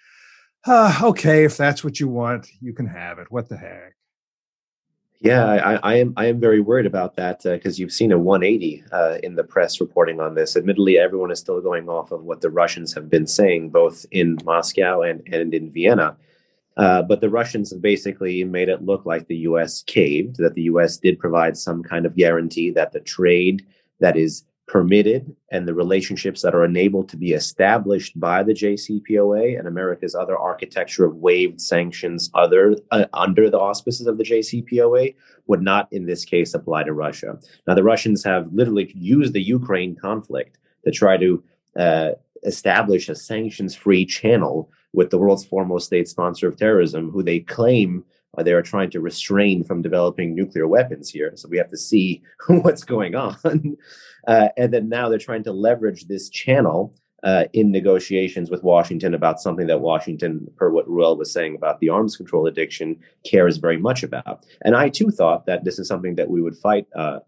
[0.67, 3.31] ah, okay, if that's what you want, you can have it.
[3.31, 3.95] What the heck?
[5.23, 6.15] Yeah, I, I am.
[6.17, 9.45] I am very worried about that because uh, you've seen a 180 uh, in the
[9.45, 10.57] press reporting on this.
[10.57, 14.39] Admittedly, everyone is still going off of what the Russians have been saying, both in
[14.45, 16.17] Moscow and and in Vienna.
[16.79, 19.83] Uh, but the Russians have basically made it look like the U.S.
[19.83, 20.37] caved.
[20.39, 20.97] That the U.S.
[20.97, 23.67] did provide some kind of guarantee that the trade
[23.99, 29.59] that is permitted and the relationships that are enabled to be established by the JCPOA
[29.59, 35.17] and America's other architecture of waived sanctions other uh, under the auspices of the JCPOA
[35.49, 37.37] would not in this case apply to Russia.
[37.67, 41.43] Now the Russians have literally used the Ukraine conflict to try to
[41.77, 42.11] uh,
[42.45, 48.05] establish a sanctions-free channel with the world's foremost state sponsor of terrorism who they claim
[48.37, 51.33] uh, they are trying to restrain from developing nuclear weapons here.
[51.35, 53.77] So we have to see what's going on.
[54.27, 59.15] uh, and then now they're trying to leverage this channel uh, in negotiations with Washington
[59.15, 63.59] about something that Washington, per what Reuel was saying about the arms control addiction, cares
[63.59, 64.47] very much about.
[64.63, 67.21] And I too thought that this is something that we would fight uh,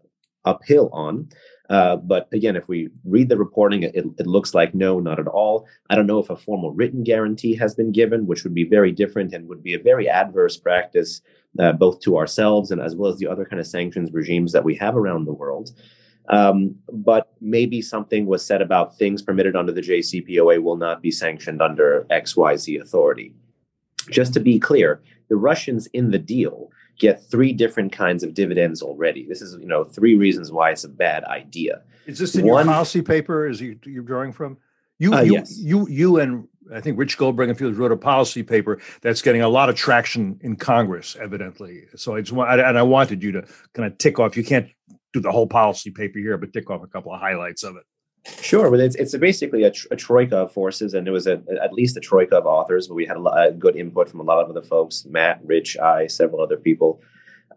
[0.45, 1.29] uphill on.
[1.69, 5.27] Uh, but again, if we read the reporting, it, it, looks like no, not at
[5.27, 5.65] all.
[5.89, 8.91] I don't know if a formal written guarantee has been given, which would be very
[8.91, 11.21] different and would be a very adverse practice,
[11.59, 14.65] uh, both to ourselves and as well as the other kind of sanctions regimes that
[14.65, 15.71] we have around the world.
[16.29, 21.11] Um, but maybe something was said about things permitted under the JCPOA will not be
[21.11, 23.33] sanctioned under XYZ authority.
[24.09, 28.81] Just to be clear, the Russians in the deal get three different kinds of dividends
[28.81, 29.25] already.
[29.27, 31.81] This is, you know, three reasons why it's a bad idea.
[32.05, 33.47] Is this in One, your policy paper?
[33.47, 34.57] Is you you're drawing from?
[34.99, 35.57] You, uh, you, yes.
[35.57, 39.41] you, you, and I think Rich Goldberg and Fields wrote a policy paper that's getting
[39.41, 41.85] a lot of traction in Congress, evidently.
[41.95, 44.37] So I just want, and I wanted you to kind of tick off.
[44.37, 44.69] You can't
[45.11, 47.83] do the whole policy paper here, but tick off a couple of highlights of it.
[48.25, 51.41] Sure, but it's it's basically a, tr- a troika of forces, and it was a,
[51.61, 52.87] at least a troika of authors.
[52.87, 55.41] But we had a, lot, a good input from a lot of other folks: Matt,
[55.43, 57.01] Rich, I, several other people.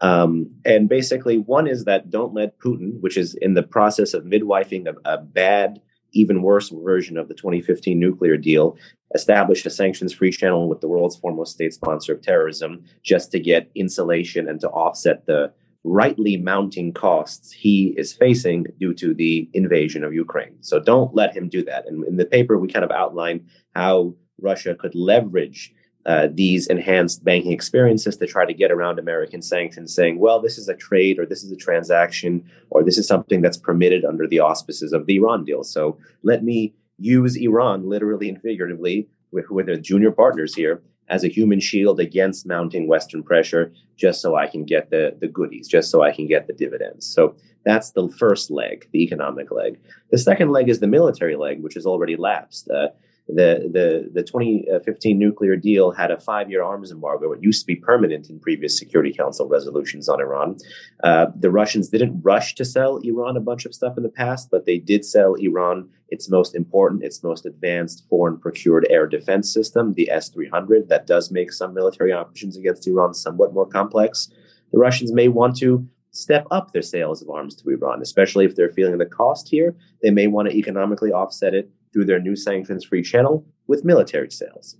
[0.01, 4.25] Um, and basically, one is that don't let Putin, which is in the process of
[4.25, 5.81] midwifing a, a bad,
[6.13, 8.77] even worse version of the 2015 nuclear deal,
[9.15, 13.71] establish a sanctions-free channel with the world's foremost state sponsor of terrorism, just to get
[13.77, 15.53] insulation and to offset the
[15.87, 20.57] rightly mounting costs he is facing due to the invasion of Ukraine.
[20.61, 21.87] So don't let him do that.
[21.87, 25.73] And in the paper, we kind of outline how Russia could leverage
[26.05, 30.59] uh, these enhanced banking experiences to try to get around American sanctions, saying, well, this
[30.59, 34.27] is a trade or this is a transaction or this is something that's permitted under
[34.27, 35.63] the auspices of the Iran deal.
[35.65, 41.25] So let me use Iran literally and figuratively with, with their junior partners here as
[41.25, 45.69] a human shield against mounting Western pressure, just so I can get the, the goodies,
[45.69, 47.07] just so I can get the dividends.
[47.07, 49.79] So that's the first leg, the economic leg.
[50.11, 52.69] The second leg is the military leg, which has already lapsed.
[52.71, 52.89] Uh,
[53.29, 57.33] the, the, the 2015 nuclear deal had a five year arms embargo.
[57.33, 60.57] It used to be permanent in previous Security Council resolutions on Iran.
[61.03, 64.49] Uh, the Russians didn't rush to sell Iran a bunch of stuff in the past,
[64.51, 69.53] but they did sell Iran its most important, its most advanced foreign procured air defense
[69.53, 74.29] system, the S 300, that does make some military operations against Iran somewhat more complex.
[74.73, 78.55] The Russians may want to step up their sales of arms to Iran, especially if
[78.55, 79.77] they're feeling the cost here.
[80.03, 84.31] They may want to economically offset it through their new sanctions free channel with military
[84.31, 84.77] sales.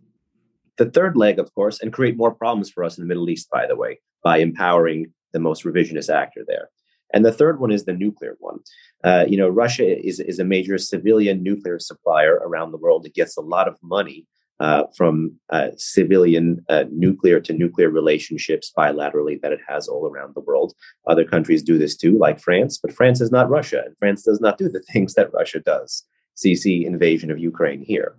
[0.77, 3.49] The third leg, of course, and create more problems for us in the Middle East,
[3.49, 6.69] by the way, by empowering the most revisionist actor there.
[7.15, 8.59] And the third one is the nuclear one.
[9.03, 13.07] Uh, you know, Russia is, is a major civilian nuclear supplier around the world.
[13.07, 14.27] It gets a lot of money
[14.61, 20.35] uh, from uh, civilian uh, nuclear to nuclear relationships bilaterally that it has all around
[20.35, 20.75] the world.
[21.07, 24.43] Other countries do this too, like France, but France is not Russia, and France does
[24.43, 26.05] not do the things that Russia does.
[26.37, 28.15] CC invasion of Ukraine here.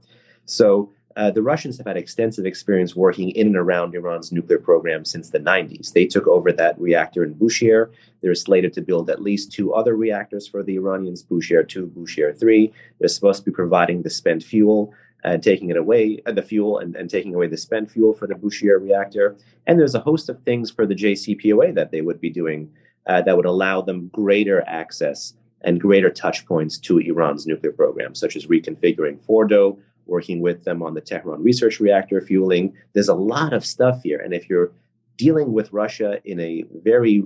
[0.45, 5.03] So uh, the Russians have had extensive experience working in and around Iran's nuclear program
[5.03, 5.91] since the 90s.
[5.91, 7.89] They took over that reactor in Bushehr.
[8.21, 12.39] They're slated to build at least two other reactors for the Iranians, Bushehr 2, Bushehr
[12.39, 12.71] 3.
[12.99, 16.77] They're supposed to be providing the spent fuel and taking it away, uh, the fuel,
[16.77, 19.35] and, and taking away the spent fuel for the Bushehr reactor.
[19.65, 22.71] And there's a host of things for the JCPOA that they would be doing
[23.07, 28.15] uh, that would allow them greater access and greater touch points to Iran's nuclear program,
[28.15, 32.73] such as reconfiguring Fordo, working with them on the Tehran research reactor fueling.
[32.93, 34.19] There's a lot of stuff here.
[34.19, 34.71] And if you're
[35.17, 37.23] dealing with Russia in a very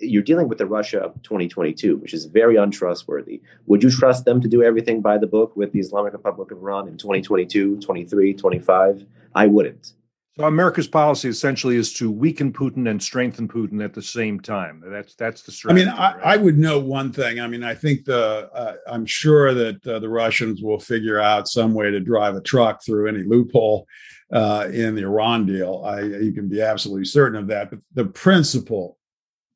[0.00, 3.40] you're dealing with the Russia of 2022, which is very untrustworthy.
[3.66, 6.58] Would you trust them to do everything by the book with the Islamic Republic of
[6.58, 9.06] Iran in 2022, 23, 25?
[9.36, 9.92] I wouldn't.
[10.36, 14.82] So America's policy essentially is to weaken Putin and strengthen Putin at the same time.
[14.84, 15.82] That's that's the strategy.
[15.82, 16.26] I mean, I, right?
[16.26, 17.38] I would know one thing.
[17.38, 21.46] I mean, I think the uh, I'm sure that uh, the Russians will figure out
[21.46, 23.86] some way to drive a truck through any loophole
[24.32, 25.84] uh, in the Iran deal.
[25.86, 27.70] I, you can be absolutely certain of that.
[27.70, 28.98] But the principal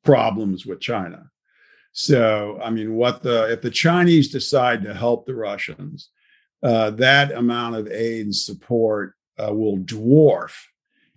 [0.05, 1.29] problems with China.
[1.91, 6.09] So, I mean, what the if the Chinese decide to help the Russians,
[6.63, 10.53] uh, that amount of aid and support uh, will dwarf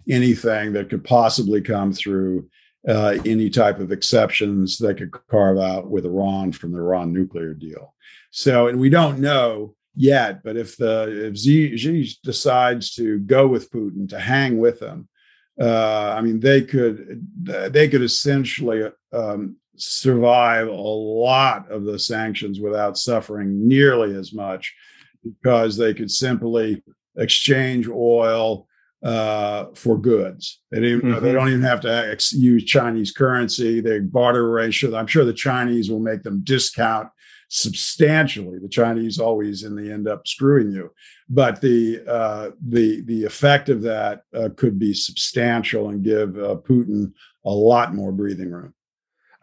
[0.08, 2.48] anything that could possibly come through
[2.88, 7.54] uh, any type of exceptions that could carve out with Iran from the Iran nuclear
[7.54, 7.94] deal.
[8.30, 13.46] So, and we don't know yet, but if the if Xi, Xi decides to go
[13.46, 15.08] with Putin to hang with him,
[15.60, 22.58] uh, I mean, they could they could essentially um, survive a lot of the sanctions
[22.58, 24.74] without suffering nearly as much
[25.24, 26.82] because they could simply
[27.16, 28.66] exchange oil
[29.02, 30.60] uh, for goods.
[30.70, 31.24] They, mm-hmm.
[31.24, 33.80] they don't even have to ex- use Chinese currency.
[33.80, 34.94] They barter ratio.
[34.96, 37.08] I'm sure the Chinese will make them discount
[37.48, 38.58] substantially.
[38.58, 40.90] The Chinese always in the end up screwing you,
[41.28, 46.56] but the uh, the the effect of that uh, could be substantial and give uh,
[46.56, 47.12] Putin
[47.44, 48.72] a lot more breathing room.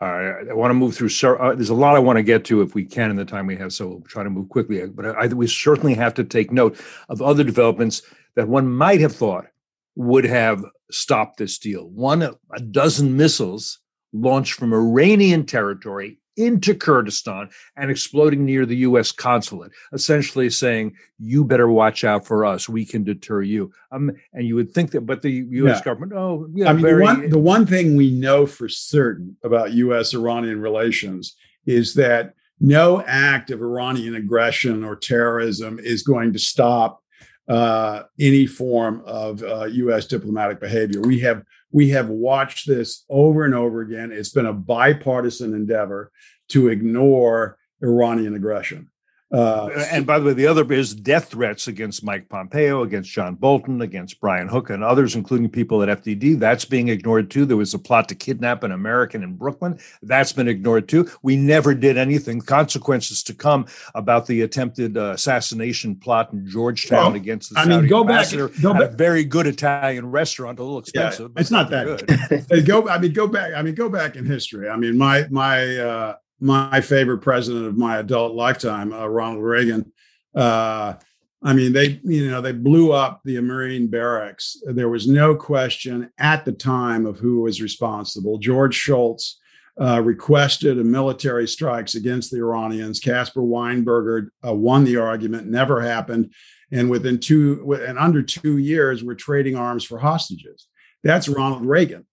[0.02, 1.10] I want to move through.
[1.36, 3.48] Uh, there's a lot I want to get to if we can in the time
[3.48, 4.86] we have, so we'll try to move quickly.
[4.88, 8.02] But I, we certainly have to take note of other developments
[8.36, 9.48] that one might have thought
[9.96, 11.90] would have stopped this deal.
[11.90, 13.80] One, a dozen missiles
[14.14, 19.12] launched from Iranian territory into Kurdistan and exploding near the U.S.
[19.12, 22.70] consulate, essentially saying, "You better watch out for us.
[22.70, 25.80] We can deter you." Um, and you would think that, but the U.S.
[25.80, 25.84] Yeah.
[25.84, 26.70] government, oh, yeah.
[26.70, 31.36] I mean, very, the, one, the one thing we know for certain about U.S.-Iranian relations
[31.66, 37.02] is that no act of Iranian aggression or terrorism is going to stop
[37.48, 40.06] uh, any form of uh, U.S.
[40.06, 41.02] diplomatic behavior.
[41.02, 44.12] We have we have watched this over and over again.
[44.12, 46.12] It's been a bipartisan endeavor
[46.50, 48.90] to ignore Iranian aggression.
[49.32, 53.36] Uh, and by the way, the other is death threats against Mike Pompeo, against John
[53.36, 56.40] Bolton, against Brian Hook, and others, including people at FDD.
[56.40, 57.46] That's being ignored too.
[57.46, 59.80] There was a plot to kidnap an American in Brooklyn.
[60.02, 61.10] That's been ignored too.
[61.22, 62.42] We never did anything.
[62.42, 67.66] Consequences to come about the attempted uh, assassination plot in Georgetown well, against the I
[67.66, 68.82] Saudi mean, go back, go back.
[68.82, 71.32] a very good Italian restaurant, a little expensive.
[71.36, 72.66] Yeah, it's not that good.
[72.66, 72.90] go.
[72.90, 73.54] I mean, go back.
[73.54, 74.70] I mean, go back in history.
[74.70, 75.78] I mean, my my.
[75.78, 79.92] Uh, my favorite president of my adult lifetime, uh, Ronald Reagan,
[80.36, 80.94] uh,
[81.42, 84.58] I mean, they you know they blew up the Marine barracks.
[84.66, 88.38] There was no question at the time of who was responsible.
[88.40, 89.40] George Shultz
[89.80, 93.00] uh, requested a military strikes against the Iranians.
[93.00, 95.48] Caspar Weinberger uh, won the argument.
[95.48, 96.34] Never happened.
[96.72, 100.68] And within two and under two years, we're trading arms for hostages.
[101.04, 102.06] That's Ronald Reagan.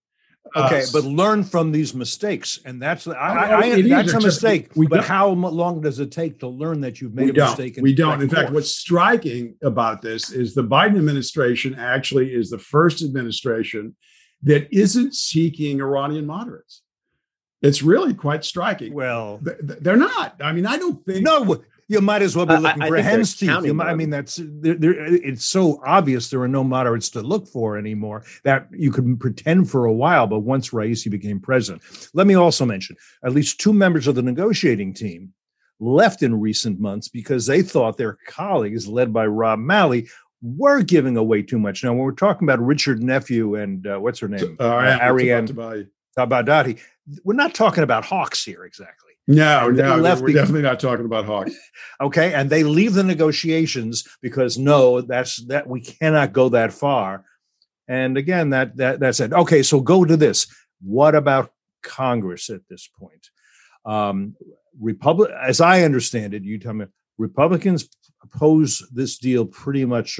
[0.55, 4.69] Okay, uh, but learn from these mistakes, and that's I, I, I that's a mistake.
[4.75, 7.77] We but how long does it take to learn that you've made a mistake?
[7.81, 8.21] we don't.
[8.21, 13.95] In fact, what's striking about this is the Biden administration actually is the first administration
[14.43, 16.81] that isn't seeking Iranian moderates.
[17.61, 18.93] It's really quite striking.
[18.93, 20.35] Well, they're not.
[20.41, 21.23] I mean, I don't think.
[21.23, 23.73] No, you might as well be looking uh, for hen's teeth.
[23.73, 27.47] Might, I mean, that's they're, they're, it's so obvious there are no moderates to look
[27.47, 30.27] for anymore that you could pretend for a while.
[30.27, 31.83] But once Raisi became president,
[32.13, 35.33] let me also mention at least two members of the negotiating team
[35.79, 40.09] left in recent months because they thought their colleagues, led by Rob Malley,
[40.41, 41.83] were giving away too much.
[41.83, 45.47] Now, when we're talking about Richard Nephew and uh, what's her name, uh, uh, Ariane
[46.17, 46.79] Tabatabai,
[47.23, 49.06] we're not talking about hawks here exactly.
[49.29, 51.51] No, no, we're be- definitely not talking about hawks.
[52.01, 57.25] okay, and they leave the negotiations because no, that's that we cannot go that far.
[57.89, 59.33] And again, that that that's it.
[59.33, 60.47] Okay, so go to this.
[60.81, 61.51] What about
[61.83, 63.29] Congress at this point?
[63.85, 64.35] Um,
[64.79, 66.85] Republic, as I understand it, you tell me,
[67.17, 67.89] Republicans
[68.23, 70.19] oppose this deal pretty much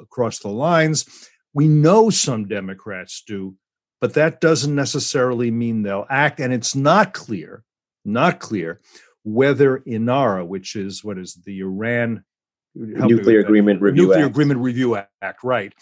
[0.00, 1.28] across the lines.
[1.52, 3.56] We know some Democrats do,
[4.00, 6.40] but that doesn't necessarily mean they'll act.
[6.40, 7.62] And it's not clear,
[8.04, 8.80] not clear
[9.22, 12.24] whether INARA, which is what is the Iran
[12.74, 14.30] Nuclear Agreement Review Nuclear Act.
[14.30, 15.72] Agreement Review Act, right?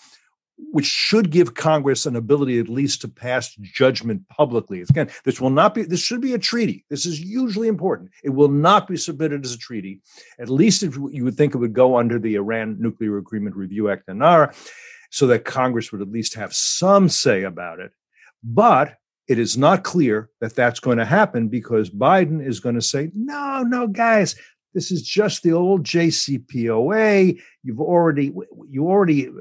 [0.70, 4.82] Which should give Congress an ability at least to pass judgment publicly.
[4.82, 5.82] Again, this will not be.
[5.82, 6.84] This should be a treaty.
[6.88, 8.10] This is hugely important.
[8.22, 10.02] It will not be submitted as a treaty.
[10.38, 13.90] At least if you would think it would go under the Iran Nuclear Agreement Review
[13.90, 14.54] Act, INARA,
[15.10, 17.90] so that Congress would at least have some say about it.
[18.44, 18.98] But
[19.28, 23.10] it is not clear that that's going to happen because Biden is going to say,
[23.14, 24.34] no, no, guys,
[24.74, 27.40] this is just the old JCPOA.
[27.62, 28.32] You've already
[28.68, 29.32] you already uh,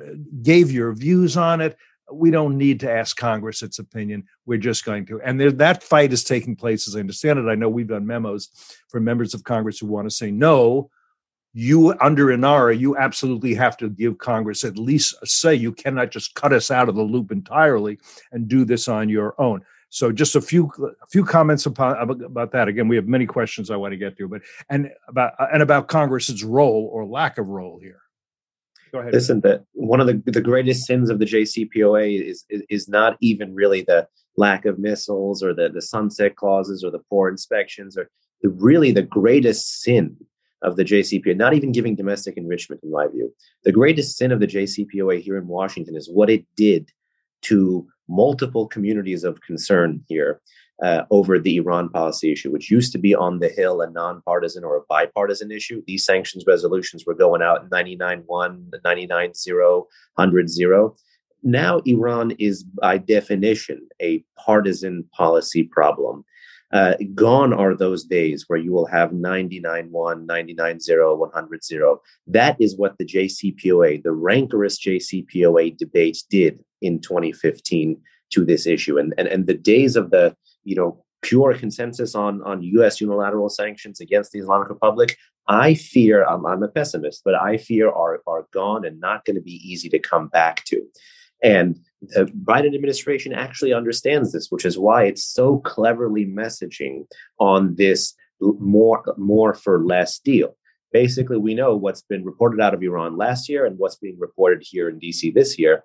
[0.41, 1.77] gave your views on it.
[2.11, 4.25] We don't need to ask Congress its opinion.
[4.45, 5.21] We're just going to.
[5.21, 7.49] And there, that fight is taking place, as I understand it.
[7.49, 8.49] I know we've done memos
[8.89, 10.89] for members of Congress who want to say no
[11.53, 15.53] you under INARA, you absolutely have to give Congress at least a say.
[15.53, 17.99] You cannot just cut us out of the loop entirely
[18.31, 19.61] and do this on your own.
[19.93, 22.69] So, just a few a few comments upon, about that.
[22.69, 25.61] Again, we have many questions I want to get to, but and about uh, and
[25.61, 27.99] about Congress's role or lack of role here.
[28.93, 29.11] Go ahead.
[29.11, 33.17] Listen, that one of the the greatest sins of the JCPOA is, is is not
[33.19, 37.97] even really the lack of missiles or the the sunset clauses or the poor inspections
[37.97, 38.09] or
[38.41, 40.15] the really the greatest sin
[40.61, 43.33] of the JCPOA, not even giving domestic enrichment, in my view.
[43.65, 46.91] The greatest sin of the JCPOA here in Washington is what it did
[47.41, 50.41] to multiple communities of concern here
[50.83, 54.63] uh, over the Iran policy issue, which used to be on the Hill a nonpartisan
[54.63, 55.81] or a bipartisan issue.
[55.87, 60.95] These sanctions resolutions were going out 99 1, 99 0, 100 0.
[61.43, 66.23] Now, Iran is by definition a partisan policy problem.
[66.71, 72.01] Uh, gone are those days where you will have 99 1, 99 0, 100 0.
[72.27, 77.99] That is what the JCPOA, the rancorous JCPOA debate did in 2015
[78.31, 78.97] to this issue.
[78.97, 83.49] And, and, and the days of the, you know, pure consensus on, on US unilateral
[83.49, 85.17] sanctions against the Islamic Republic,
[85.47, 89.35] I fear, I'm, I'm a pessimist, but I fear are, are gone and not going
[89.35, 90.81] to be easy to come back to.
[91.43, 97.05] And the Biden administration actually understands this, which is why it's so cleverly messaging
[97.39, 100.55] on this more more for less deal.
[100.91, 104.63] Basically, we know what's been reported out of Iran last year and what's being reported
[104.65, 105.83] here in DC this year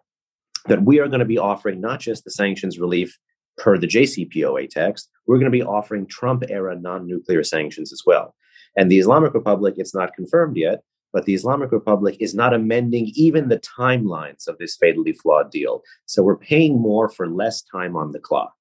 [0.67, 3.17] that we are going to be offering not just the sanctions relief
[3.59, 8.03] per the JCPOA text, we're going to be offering Trump era non nuclear sanctions as
[8.07, 8.35] well.
[8.77, 10.81] And the Islamic Republic, it's not confirmed yet,
[11.17, 15.83] but the Islamic Republic is not amending even the timelines of this fatally flawed deal.
[16.05, 18.53] So we're paying more for less time on the clock.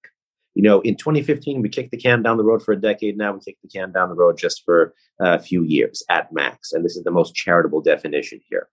[0.53, 3.17] You know, in 2015, we kicked the can down the road for a decade.
[3.17, 6.71] Now we kick the can down the road just for a few years at max.
[6.71, 8.69] And this is the most charitable definition here.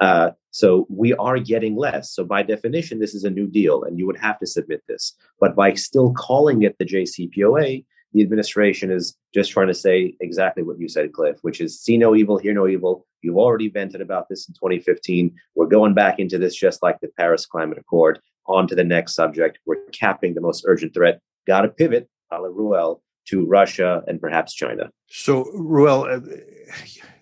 [0.00, 2.10] Uh, so we are getting less.
[2.14, 5.14] So by definition, this is a new deal, and you would have to submit this.
[5.38, 10.62] But by still calling it the JCPOA, the administration is just trying to say exactly
[10.62, 13.06] what you said, Cliff, which is see no evil, hear no evil.
[13.22, 15.34] You've already vented about this in 2015.
[15.54, 18.20] We're going back into this just like the Paris Climate Accord.
[18.46, 19.58] On to the next subject.
[19.64, 21.20] We're capping the most urgent threat.
[21.46, 24.90] Got to pivot, a la Reuel, to Russia and perhaps China.
[25.08, 26.18] So, Reuel, uh,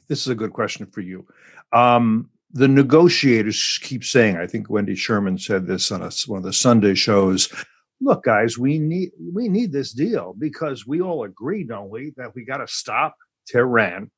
[0.08, 1.26] this is a good question for you.
[1.72, 6.44] Um, the negotiators keep saying, I think Wendy Sherman said this on a, one of
[6.44, 7.52] the Sunday shows.
[8.00, 12.34] Look, guys, we need we need this deal because we all agree, don't we, that
[12.34, 14.10] we got to stop Tehran,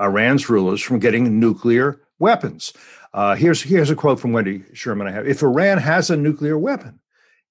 [0.00, 2.72] Iran's rulers, from getting nuclear weapons.
[3.12, 5.08] Uh, here's here's a quote from Wendy Sherman.
[5.08, 7.00] I have: If Iran has a nuclear weapon,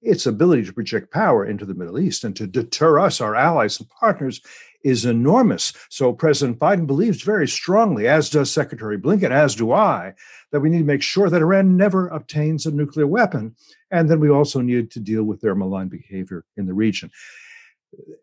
[0.02, 3.80] its ability to project power into the Middle East and to deter us, our allies
[3.80, 4.42] and partners,
[4.84, 5.74] is enormous.
[5.90, 10.14] So President Biden believes very strongly, as does Secretary Blinken, as do I,
[10.52, 13.56] that we need to make sure that Iran never obtains a nuclear weapon.
[13.92, 17.12] And then we also need to deal with their malign behavior in the region.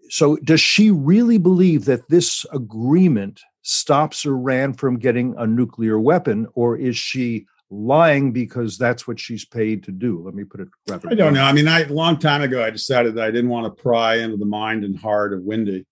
[0.09, 6.49] So, does she really believe that this agreement stops Iran from getting a nuclear weapon,
[6.55, 10.23] or is she lying because that's what she's paid to do?
[10.25, 11.09] Let me put it rather.
[11.09, 11.45] I don't know.
[11.45, 14.17] I mean, I, a long time ago, I decided that I didn't want to pry
[14.17, 15.87] into the mind and heart of Wendy.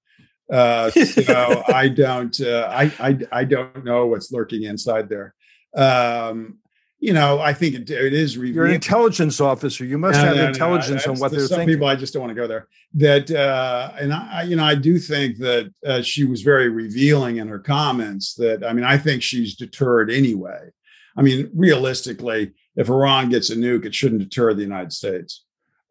[0.52, 5.34] Uh, so I don't, uh, I, I, I don't know what's lurking inside there.
[5.76, 6.58] Um,
[7.00, 8.36] you know, I think it, it is.
[8.36, 9.84] You're an intelligence officer.
[9.84, 11.76] You must no, have no, intelligence no, on what they're some thinking.
[11.76, 12.66] people, I just don't want to go there.
[12.94, 17.36] That, uh, and I, you know, I do think that uh, she was very revealing
[17.36, 18.34] in her comments.
[18.34, 20.70] That I mean, I think she's deterred anyway.
[21.16, 25.44] I mean, realistically, if Iran gets a nuke, it shouldn't deter the United States.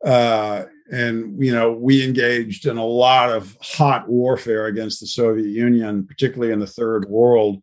[0.03, 5.47] Uh, and you know we engaged in a lot of hot warfare against the soviet
[5.47, 7.61] union particularly in the third world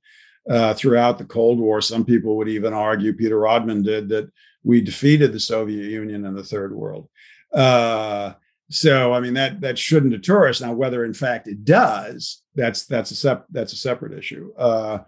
[0.51, 1.81] uh, throughout the cold war.
[1.81, 4.31] Some people would even argue peter rodman did that
[4.63, 7.09] we defeated the soviet union in the third world.
[7.53, 8.35] Uh,
[8.71, 10.61] so i mean that that shouldn't deter us.
[10.61, 14.53] Now whether in fact it does that's that's a sep- that's a separate issue.
[14.57, 14.99] Uh,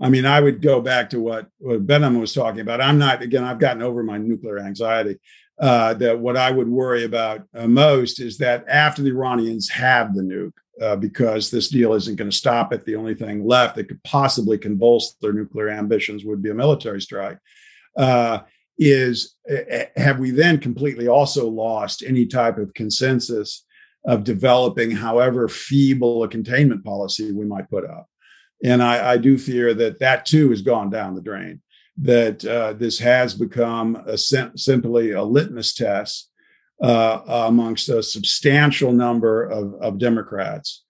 [0.00, 2.80] I mean, I would go back to what, what Behnam was talking about.
[2.80, 5.20] I'm not, again, I've gotten over my nuclear anxiety
[5.60, 10.14] uh, that what I would worry about uh, most is that after the Iranians have
[10.14, 10.52] the nuke,
[10.82, 14.02] uh, because this deal isn't going to stop it, the only thing left that could
[14.02, 17.38] possibly convulse their nuclear ambitions would be a military strike.
[17.96, 18.40] Uh,
[18.76, 19.36] is
[19.96, 23.64] have we then completely also lost any type of consensus
[24.04, 28.08] of developing, however feeble a containment policy we might put up?
[28.64, 31.60] And I, I do fear that that too has gone down the drain
[31.98, 36.30] that uh, this has become a sim- simply a litmus test
[36.82, 40.84] uh, amongst a substantial number of, of Democrats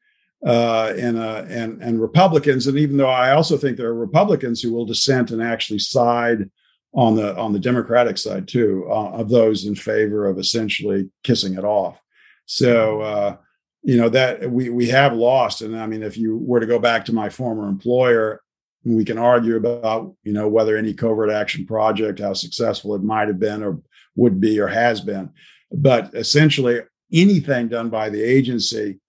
[0.46, 2.66] uh, and, uh, and, and Republicans.
[2.66, 6.50] And even though I also think there are Republicans who will dissent and actually side
[6.94, 11.54] on the on the Democratic side too, uh, of those in favor of essentially kissing
[11.54, 11.98] it off.
[12.46, 13.36] So uh,
[13.84, 16.78] you know that we we have lost and i mean if you were to go
[16.78, 18.40] back to my former employer
[18.84, 23.28] we can argue about you know whether any covert action project how successful it might
[23.28, 23.80] have been or
[24.16, 25.30] would be or has been.
[25.72, 26.80] But essentially
[27.12, 29.00] anything done by the agency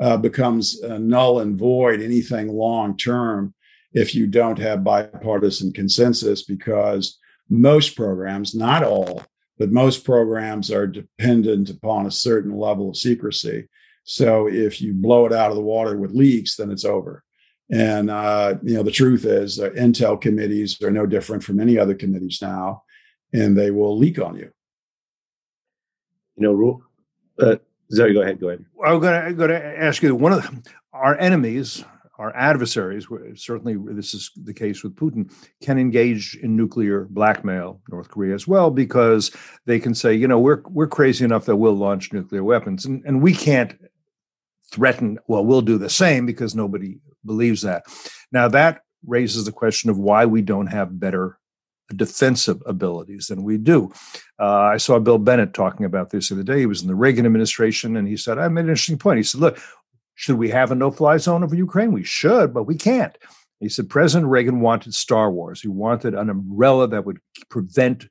[0.00, 3.54] uh, becomes uh, null and void anything long term
[3.92, 7.18] if you don't have bipartisan consensus because
[7.48, 9.22] most programs not all
[9.58, 13.66] but most programs are dependent upon a certain level of secrecy.
[14.04, 17.24] So if you blow it out of the water with leaks then it's over
[17.70, 21.78] and uh, you know, the truth is, uh, intel committees are no different from any
[21.78, 22.84] other committees now,
[23.32, 24.50] and they will leak on you.
[26.36, 26.82] You know,
[27.40, 27.56] uh,
[27.92, 28.40] Zoe, go ahead.
[28.40, 28.64] Go ahead.
[28.84, 30.62] I'm going to go to ask you one of the,
[30.92, 31.84] our enemies,
[32.18, 33.06] our adversaries.
[33.34, 35.32] Certainly, this is the case with Putin.
[35.60, 40.38] Can engage in nuclear blackmail North Korea as well because they can say, you know,
[40.38, 43.74] we're we're crazy enough that we'll launch nuclear weapons, and and we can't
[44.70, 45.18] threaten.
[45.26, 47.84] Well, we'll do the same because nobody believes that.
[48.32, 51.38] Now, that raises the question of why we don't have better
[51.94, 53.92] defensive abilities than we do.
[54.40, 56.58] Uh, I saw Bill Bennett talking about this the other day.
[56.58, 59.18] He was in the Reagan administration, and he said, I made an interesting point.
[59.18, 59.58] He said, Look,
[60.14, 61.92] should we have a no fly zone over Ukraine?
[61.92, 63.16] We should, but we can't.
[63.60, 65.60] He said President Reagan wanted Star Wars.
[65.60, 67.18] He wanted an umbrella that would
[67.48, 68.08] prevent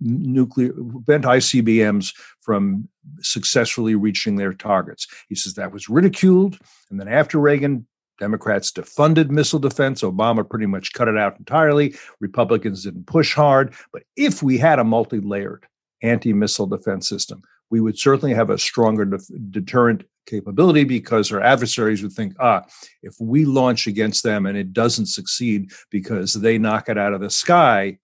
[0.00, 2.88] nuclear prevent ICBMs from
[3.20, 5.06] successfully reaching their targets.
[5.28, 6.58] He says that was ridiculed,
[6.90, 7.86] and then after Reagan,
[8.18, 10.02] Democrats defunded missile defense.
[10.02, 11.94] Obama pretty much cut it out entirely.
[12.20, 13.74] Republicans didn't push hard.
[13.92, 15.66] But if we had a multi layered
[16.02, 21.40] anti missile defense system, we would certainly have a stronger de- deterrent capability because our
[21.40, 22.64] adversaries would think, ah,
[23.02, 27.20] if we launch against them and it doesn't succeed because they knock it out of
[27.20, 27.98] the sky,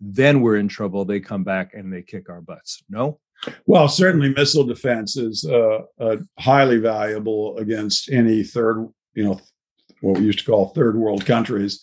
[0.00, 1.04] then we're in trouble.
[1.04, 2.82] They come back and they kick our butts.
[2.88, 3.20] No?
[3.66, 9.40] Well, certainly missile defense is uh, uh, highly valuable against any third, you know,
[10.02, 11.82] what we used to call third world countries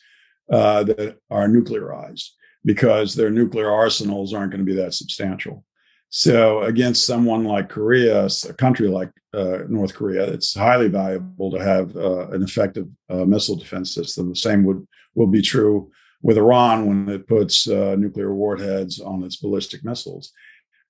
[0.52, 2.30] uh, that are nuclearized
[2.66, 5.66] because their nuclear arsenals aren't going to be that substantial.
[6.10, 11.64] So against someone like Korea, a country like uh, North Korea, it's highly valuable to
[11.64, 14.30] have uh, an effective uh, missile defense system.
[14.30, 15.92] The same would will be true
[16.22, 20.32] with Iran when it puts uh, nuclear warheads on its ballistic missiles.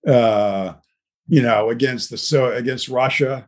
[0.08, 0.74] Uh,
[1.28, 3.48] you know, against the so against Russia,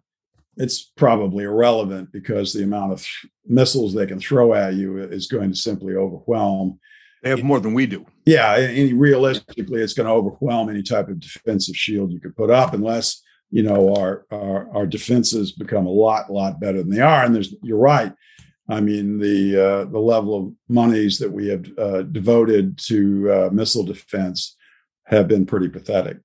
[0.61, 3.07] it's probably irrelevant because the amount of
[3.47, 6.79] missiles they can throw at you is going to simply overwhelm.
[7.23, 8.05] They have more than we do.
[8.25, 12.51] Yeah, and realistically, it's going to overwhelm any type of defensive shield you could put
[12.51, 17.01] up, unless you know our our, our defenses become a lot lot better than they
[17.01, 17.23] are.
[17.25, 18.13] And there's you're right.
[18.69, 23.49] I mean the uh, the level of monies that we have uh, devoted to uh,
[23.51, 24.55] missile defense
[25.05, 26.17] have been pretty pathetic.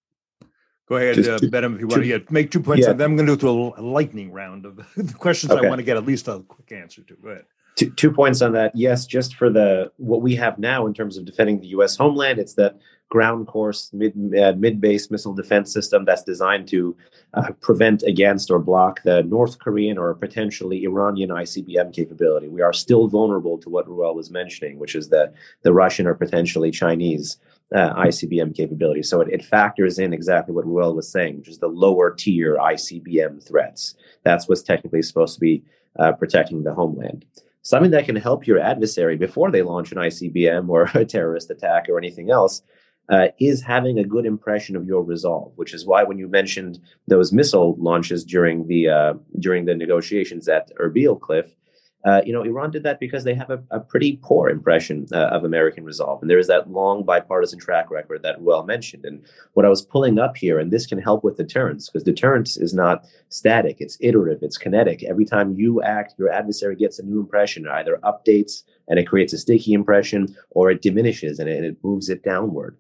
[0.89, 2.87] Go ahead, uh, Behnam, if you want to yeah, make two points.
[2.87, 2.93] Yeah.
[2.93, 5.67] I'm going to go through a lightning round of the questions okay.
[5.67, 7.15] I want to get at least a quick answer to.
[7.17, 7.45] Go ahead.
[7.75, 8.73] Two, two points on that.
[8.75, 11.97] Yes, just for the what we have now in terms of defending the U.S.
[11.97, 12.79] homeland, it's that
[13.09, 16.97] ground course mid uh, mid base missile defense system that's designed to
[17.35, 22.49] uh, prevent against or block the North Korean or potentially Iranian ICBM capability.
[22.49, 25.33] We are still vulnerable to what Reuel was mentioning, which is the
[25.63, 27.39] the Russian or potentially Chinese
[27.75, 29.03] uh, ICBM capability.
[29.03, 32.57] So it, it, factors in exactly what Reuel was saying, which is the lower tier
[32.57, 33.95] ICBM threats.
[34.23, 35.65] That's what's technically supposed to be
[35.99, 37.25] uh, protecting the homeland.
[37.63, 41.89] Something that can help your adversary before they launch an ICBM or a terrorist attack
[41.89, 42.63] or anything else
[43.09, 46.79] uh, is having a good impression of your resolve, which is why when you mentioned
[47.07, 51.55] those missile launches during the uh, during the negotiations at Erbil Cliff,
[52.07, 55.27] uh, you know, Iran did that because they have a, a pretty poor impression uh,
[55.27, 56.23] of American resolve.
[56.23, 59.05] And there is that long bipartisan track record that Reuel mentioned.
[59.05, 62.57] And what I was pulling up here, and this can help with deterrence, because deterrence
[62.57, 65.03] is not static, it's iterative, it's kinetic.
[65.03, 69.33] Every time you act, your adversary gets a new impression, either updates and it creates
[69.33, 72.77] a sticky impression, or it diminishes and it, and it moves it downward.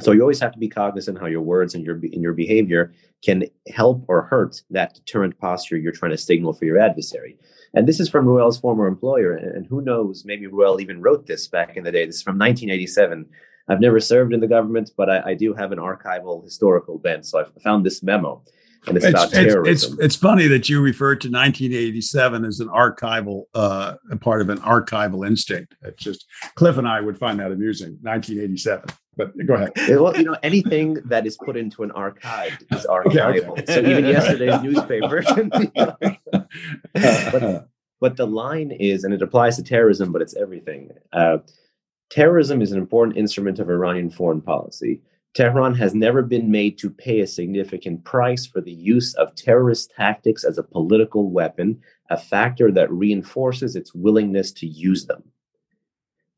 [0.00, 2.92] So you always have to be cognizant how your words and your and your behavior
[3.22, 7.36] can help or hurt that deterrent posture you're trying to signal for your adversary.
[7.74, 9.34] And this is from Reuel's former employer.
[9.36, 12.04] And who knows, maybe Reuel even wrote this back in the day.
[12.04, 13.26] This is from 1987.
[13.68, 17.26] I've never served in the government, but I, I do have an archival historical bent.
[17.26, 18.42] So I found this memo.
[18.86, 19.92] And it's, it's about terrorism.
[19.92, 24.58] It's, it's, funny that you referred to 1987 as an archival, uh, part of an
[24.58, 25.74] archival instinct.
[25.82, 27.98] It's just Cliff and I would find that amusing.
[28.00, 28.88] 1987.
[29.16, 29.72] But go ahead.
[29.88, 33.40] Well, you know, anything that is put into an archive is archival.
[33.40, 33.74] Okay, okay.
[33.74, 35.22] So even yesterday's newspaper.
[36.94, 37.68] but,
[38.00, 40.90] but the line is, and it applies to terrorism, but it's everything.
[41.12, 41.38] Uh,
[42.10, 45.02] terrorism is an important instrument of Iranian foreign policy.
[45.34, 49.92] Tehran has never been made to pay a significant price for the use of terrorist
[49.96, 51.80] tactics as a political weapon,
[52.10, 55.22] a factor that reinforces its willingness to use them.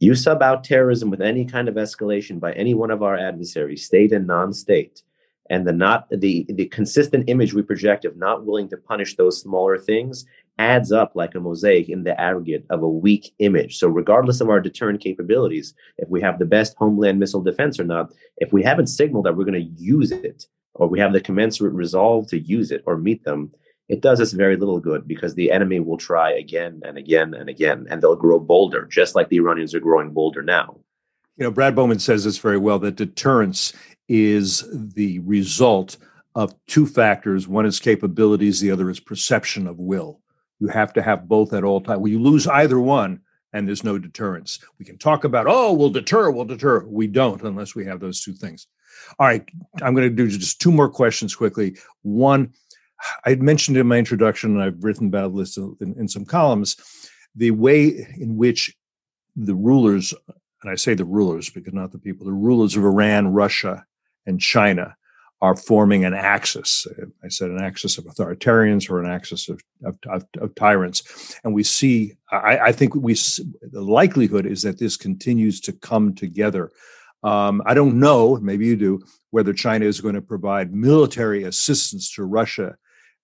[0.03, 3.87] You sub out terrorism with any kind of escalation by any one of our adversaries,
[3.87, 5.01] state and non-state,
[5.49, 9.41] and the not the the consistent image we project of not willing to punish those
[9.41, 10.25] smaller things
[10.59, 13.79] adds up like a mosaic in the aggregate of a weak image.
[13.79, 17.85] So regardless of our deterrent capabilities, if we have the best homeland missile defense or
[17.85, 21.21] not, if we haven't signaled that we're going to use it, or we have the
[21.21, 23.53] commensurate resolve to use it or meet them,
[23.89, 27.49] it does us very little good because the enemy will try again and again and
[27.49, 30.79] again, and they'll grow bolder, just like the Iranians are growing bolder now.
[31.37, 33.73] You know, Brad Bowman says this very well that deterrence
[34.09, 35.97] is the result
[36.35, 37.49] of two factors.
[37.49, 40.21] One is capabilities, the other is perception of will.
[40.61, 42.01] You have to have both at all times.
[42.01, 43.21] When you lose either one,
[43.53, 44.59] and there's no deterrence.
[44.79, 46.85] We can talk about, oh, we'll deter, we'll deter.
[46.87, 48.67] We don't unless we have those two things.
[49.19, 49.47] All right,
[49.83, 51.77] I'm going to do just two more questions quickly.
[52.03, 52.53] One,
[53.25, 56.77] I had mentioned in my introduction, and I've written about this in, in some columns,
[57.35, 58.75] the way in which
[59.37, 60.13] the rulers,
[60.63, 63.85] and I say the rulers because not the people, the rulers of Iran, Russia,
[64.27, 64.97] and China
[65.41, 66.87] are forming an axis.
[67.25, 71.37] I said an axis of authoritarians or an axis of, of, of, of tyrants.
[71.43, 76.15] And we see, I, I, think we, the likelihood is that this continues to come
[76.15, 76.71] together.
[77.25, 82.13] Um, I don't know, maybe you do, whether China is going to provide military assistance
[82.13, 82.77] to Russia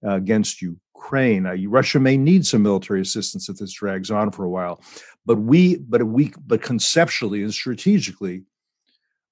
[0.05, 1.47] uh, against Ukraine.
[1.47, 4.81] Uh, Russia may need some military assistance if this drags on for a while.
[5.27, 8.45] But we, but we, but conceptually and strategically,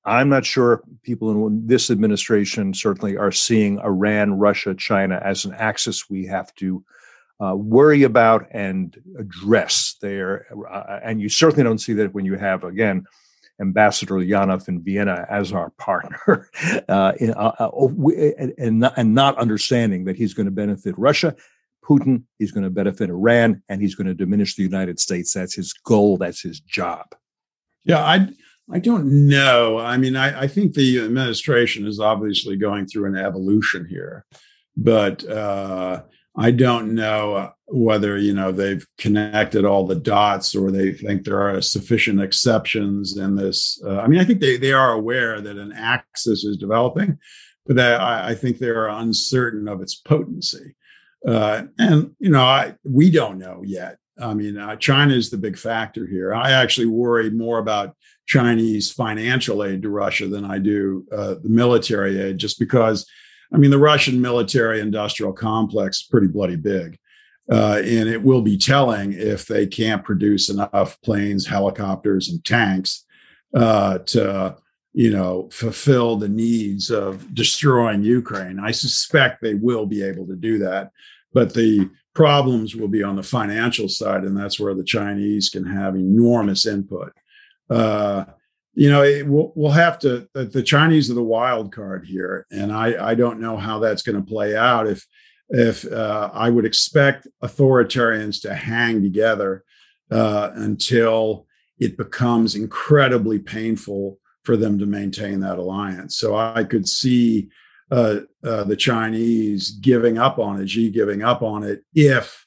[0.05, 5.55] I'm not sure people in this administration certainly are seeing Iran, Russia, China as an
[5.55, 6.85] axis we have to
[7.45, 10.47] uh, worry about and address there.
[10.71, 13.05] Uh, and you certainly don't see that when you have, again,
[13.61, 16.49] Ambassador Ulyanov in Vienna as our partner,
[16.89, 18.11] uh, in, uh, uh, oh,
[18.59, 21.35] and, not, and not understanding that he's going to benefit Russia.
[21.85, 25.33] Putin, he's going to benefit Iran, and he's going to diminish the United States.
[25.33, 26.17] That's his goal.
[26.17, 27.07] That's his job.
[27.85, 28.29] Yeah, I
[28.71, 29.79] I don't know.
[29.79, 34.27] I mean, I, I, think the administration is obviously going through an evolution here,
[34.77, 36.03] but uh,
[36.39, 41.41] I don't know whether you know they've connected all the dots or they think there
[41.41, 43.81] are sufficient exceptions in this.
[43.85, 47.19] Uh, I mean, I think they they are aware that an axis is developing,
[47.67, 50.75] but that I, I think they are uncertain of its potency.
[51.27, 53.97] Uh, and you know, I, we don't know yet.
[54.19, 56.35] I mean, uh, China is the big factor here.
[56.35, 61.49] I actually worry more about Chinese financial aid to Russia than I do uh, the
[61.49, 63.07] military aid, just because
[63.53, 66.99] I mean, the Russian military industrial complex is pretty bloody big.
[67.51, 73.05] Uh, and it will be telling if they can't produce enough planes, helicopters, and tanks
[73.55, 74.57] uh, to,
[74.93, 78.59] you know, fulfill the needs of destroying Ukraine.
[78.59, 80.91] I suspect they will be able to do that,
[81.33, 85.65] but the problems will be on the financial side, and that's where the Chinese can
[85.65, 87.13] have enormous input.
[87.71, 88.25] Uh,
[88.77, 90.29] you know, it, we'll, we'll have to.
[90.35, 94.03] The, the, Chinese are the wild card here, and I, I don't know how that's
[94.03, 94.87] going to play out.
[94.87, 95.05] If
[95.49, 99.65] if uh, I would expect authoritarians to hang together
[100.11, 101.47] uh, until
[101.79, 106.19] it becomes incredibly painful for them to maintain that alliance.
[106.19, 107.49] So I could see
[107.91, 112.45] uh, uh the Chinese giving up on it, Xi giving up on it, if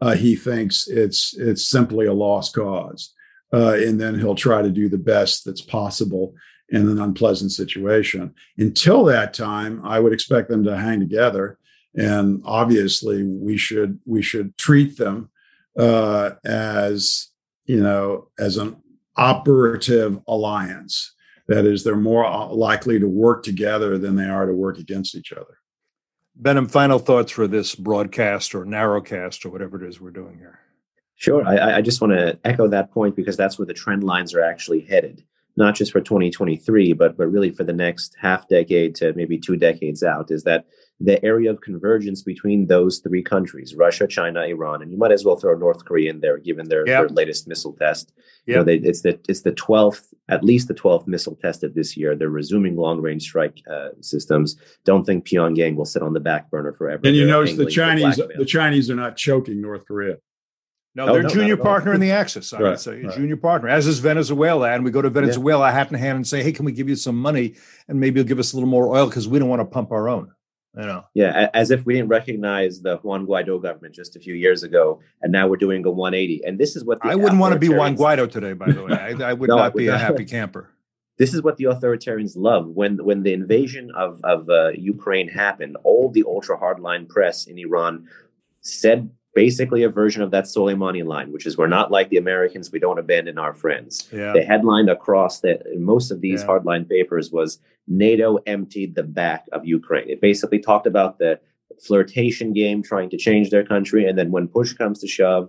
[0.00, 3.14] uh, he thinks it's it's simply a lost cause
[3.52, 6.34] uh, and then he'll try to do the best that's possible
[6.70, 8.34] in an unpleasant situation.
[8.58, 11.58] Until that time, I would expect them to hang together,
[11.96, 15.30] and obviously, we should we should treat them
[15.78, 17.28] uh, as
[17.64, 18.76] you know as an
[19.16, 21.14] operative alliance.
[21.48, 25.32] That is, they're more likely to work together than they are to work against each
[25.32, 25.58] other.
[26.40, 30.60] Behnam, final thoughts for this broadcast or narrowcast or whatever it is we're doing here.
[31.18, 31.44] Sure.
[31.44, 34.42] I, I just want to echo that point because that's where the trend lines are
[34.42, 35.24] actually headed,
[35.56, 39.56] not just for 2023, but but really for the next half decade to maybe two
[39.56, 40.30] decades out.
[40.30, 40.66] Is that
[41.00, 45.24] the area of convergence between those three countries, Russia, China, Iran, and you might as
[45.24, 47.00] well throw North Korea in there, given their, yep.
[47.00, 48.12] their latest missile test.
[48.16, 48.26] Yep.
[48.46, 51.96] You know, they, it's the it's the twelfth, at least the twelfth missile tested this
[51.96, 52.14] year.
[52.14, 54.56] They're resuming long range strike uh, systems.
[54.84, 57.02] Don't think Pyongyang will sit on the back burner forever.
[57.04, 60.18] And you notice the Chinese, the Chinese are not choking North Korea.
[60.98, 62.52] No, oh, they're no, junior partner in the Axis.
[62.52, 63.14] I right, would say right.
[63.14, 64.68] junior partner, as is Venezuela.
[64.72, 65.72] And we go to Venezuela, yeah.
[65.72, 67.54] hat in hand, and say, "Hey, can we give you some money,
[67.86, 69.92] and maybe you'll give us a little more oil because we don't want to pump
[69.92, 70.32] our own."
[70.76, 71.04] You know.
[71.14, 74.98] Yeah, as if we didn't recognize the Juan Guaido government just a few years ago,
[75.22, 76.42] and now we're doing a 180.
[76.44, 78.54] And this is what I wouldn't want to be Juan Guaido today.
[78.54, 80.68] By the way, I, I would no, not be a happy camper.
[81.16, 82.66] This is what the authoritarians love.
[82.66, 87.56] When when the invasion of of uh, Ukraine happened, all the ultra hardline press in
[87.56, 88.08] Iran
[88.62, 92.72] said basically a version of that Soleimani line, which is we're not like the Americans,
[92.72, 94.08] we don't abandon our friends.
[94.12, 94.32] Yeah.
[94.32, 96.48] The headline across the most of these yeah.
[96.48, 100.10] hardline papers was NATO emptied the back of Ukraine.
[100.10, 101.38] It basically talked about the
[101.86, 105.48] flirtation game trying to change their country, and then when push comes to shove,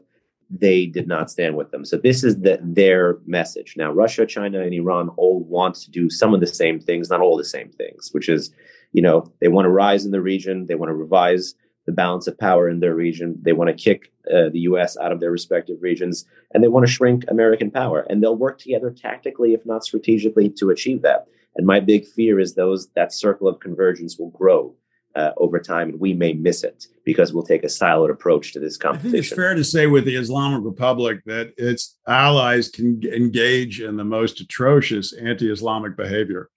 [0.52, 1.84] they did not stand with them.
[1.84, 3.74] So this is the, their message.
[3.76, 7.22] Now, Russia, China, and Iran all want to do some of the same things, not
[7.22, 8.52] all the same things, which is,
[8.94, 11.56] you know, they want to rise in the region, they want to revise
[11.90, 13.36] the balance of power in their region.
[13.42, 14.96] They want to kick uh, the U.S.
[14.98, 16.24] out of their respective regions,
[16.54, 18.06] and they want to shrink American power.
[18.08, 21.26] And they'll work together tactically, if not strategically, to achieve that.
[21.56, 24.76] And my big fear is those that circle of convergence will grow
[25.16, 28.60] uh, over time, and we may miss it because we'll take a siloed approach to
[28.60, 29.10] this competition.
[29.10, 33.82] I think it's fair to say with the Islamic Republic that its allies can engage
[33.82, 36.52] in the most atrocious anti-Islamic behavior.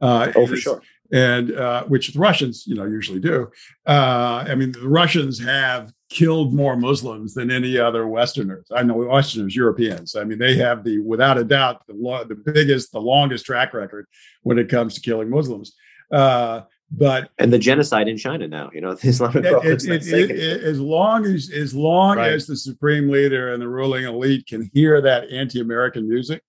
[0.00, 0.82] Uh, oh, for sure
[1.14, 3.48] and uh, which the Russians, you know, usually do.
[3.86, 8.66] Uh, I mean, the Russians have killed more Muslims than any other Westerners.
[8.74, 10.16] I know Westerners, Europeans.
[10.16, 13.74] I mean, they have the, without a doubt, the, lo- the biggest, the longest track
[13.74, 14.06] record
[14.42, 15.76] when it comes to killing Muslims.
[16.10, 20.80] Uh, but and the genocide in China now, you know, Islamic it, it, it, as
[20.80, 22.32] long as as long right.
[22.32, 26.42] as the supreme leader and the ruling elite can hear that anti-American music,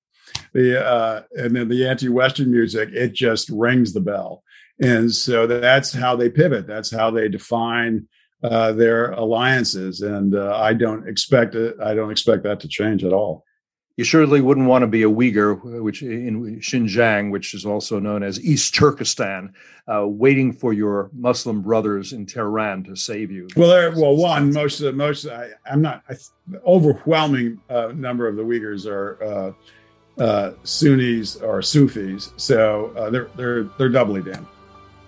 [0.54, 4.44] the uh, and then the anti-Western music, it just rings the bell.
[4.82, 6.68] And so that's how they pivot.
[6.68, 8.08] That's how they define
[8.44, 10.02] uh, their alliances.
[10.02, 11.76] And uh, I don't expect it.
[11.84, 13.44] I don't expect that to change at all.
[13.98, 18.24] You surely wouldn't want to be a Uyghur, which in Xinjiang, which is also known
[18.24, 19.54] as East Turkestan,
[19.88, 23.48] uh, waiting for your Muslim brothers in Tehran to save you.
[23.56, 25.26] Well, there, well, one most of the most.
[25.28, 26.04] I, am not.
[26.10, 26.16] I,
[26.68, 33.64] overwhelming uh, number of the Uyghurs are uh, uh, Sunnis or Sufis, so they're they're
[33.78, 34.46] they're doubly damned.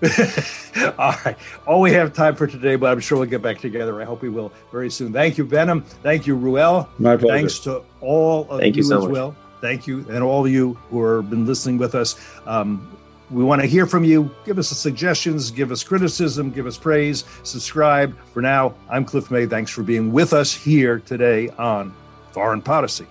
[1.00, 1.36] all right.
[1.66, 4.00] All we have time for today, but I'm sure we'll get back together.
[4.02, 5.12] I hope we will very soon.
[5.12, 5.84] Thank you, Behnam.
[6.04, 6.88] Thank you, Reuel.
[7.00, 7.38] My pleasure.
[7.38, 9.12] Thanks to all of Thank you, you so as much.
[9.12, 9.36] well.
[9.60, 10.06] Thank you.
[10.10, 12.16] And all of you who have been listening with us.
[12.46, 12.96] Um,
[13.30, 14.30] We want to hear from you.
[14.46, 18.16] Give us suggestions, give us criticism, give us praise, subscribe.
[18.34, 19.46] For now, I'm Cliff May.
[19.48, 21.92] Thanks for being with us here today on
[22.32, 23.06] Foreign Podicy.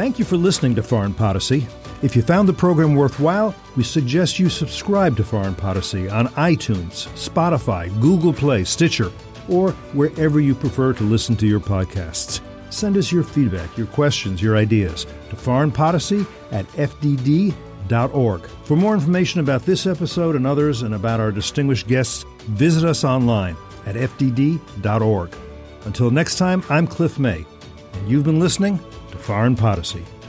[0.00, 1.66] Thank you for listening to Foreign Podicy.
[2.00, 7.06] If you found the program worthwhile, we suggest you subscribe to Foreign Podicy on iTunes,
[7.08, 9.12] Spotify, Google Play, Stitcher,
[9.46, 12.40] or wherever you prefer to listen to your podcasts.
[12.70, 18.46] Send us your feedback, your questions, your ideas to foreignpodicy at fdd.org.
[18.64, 23.04] For more information about this episode and others and about our distinguished guests, visit us
[23.04, 25.36] online at fdd.org.
[25.84, 27.44] Until next time, I'm Cliff May,
[27.92, 28.80] and you've been listening
[29.20, 30.19] Foreign Podicy.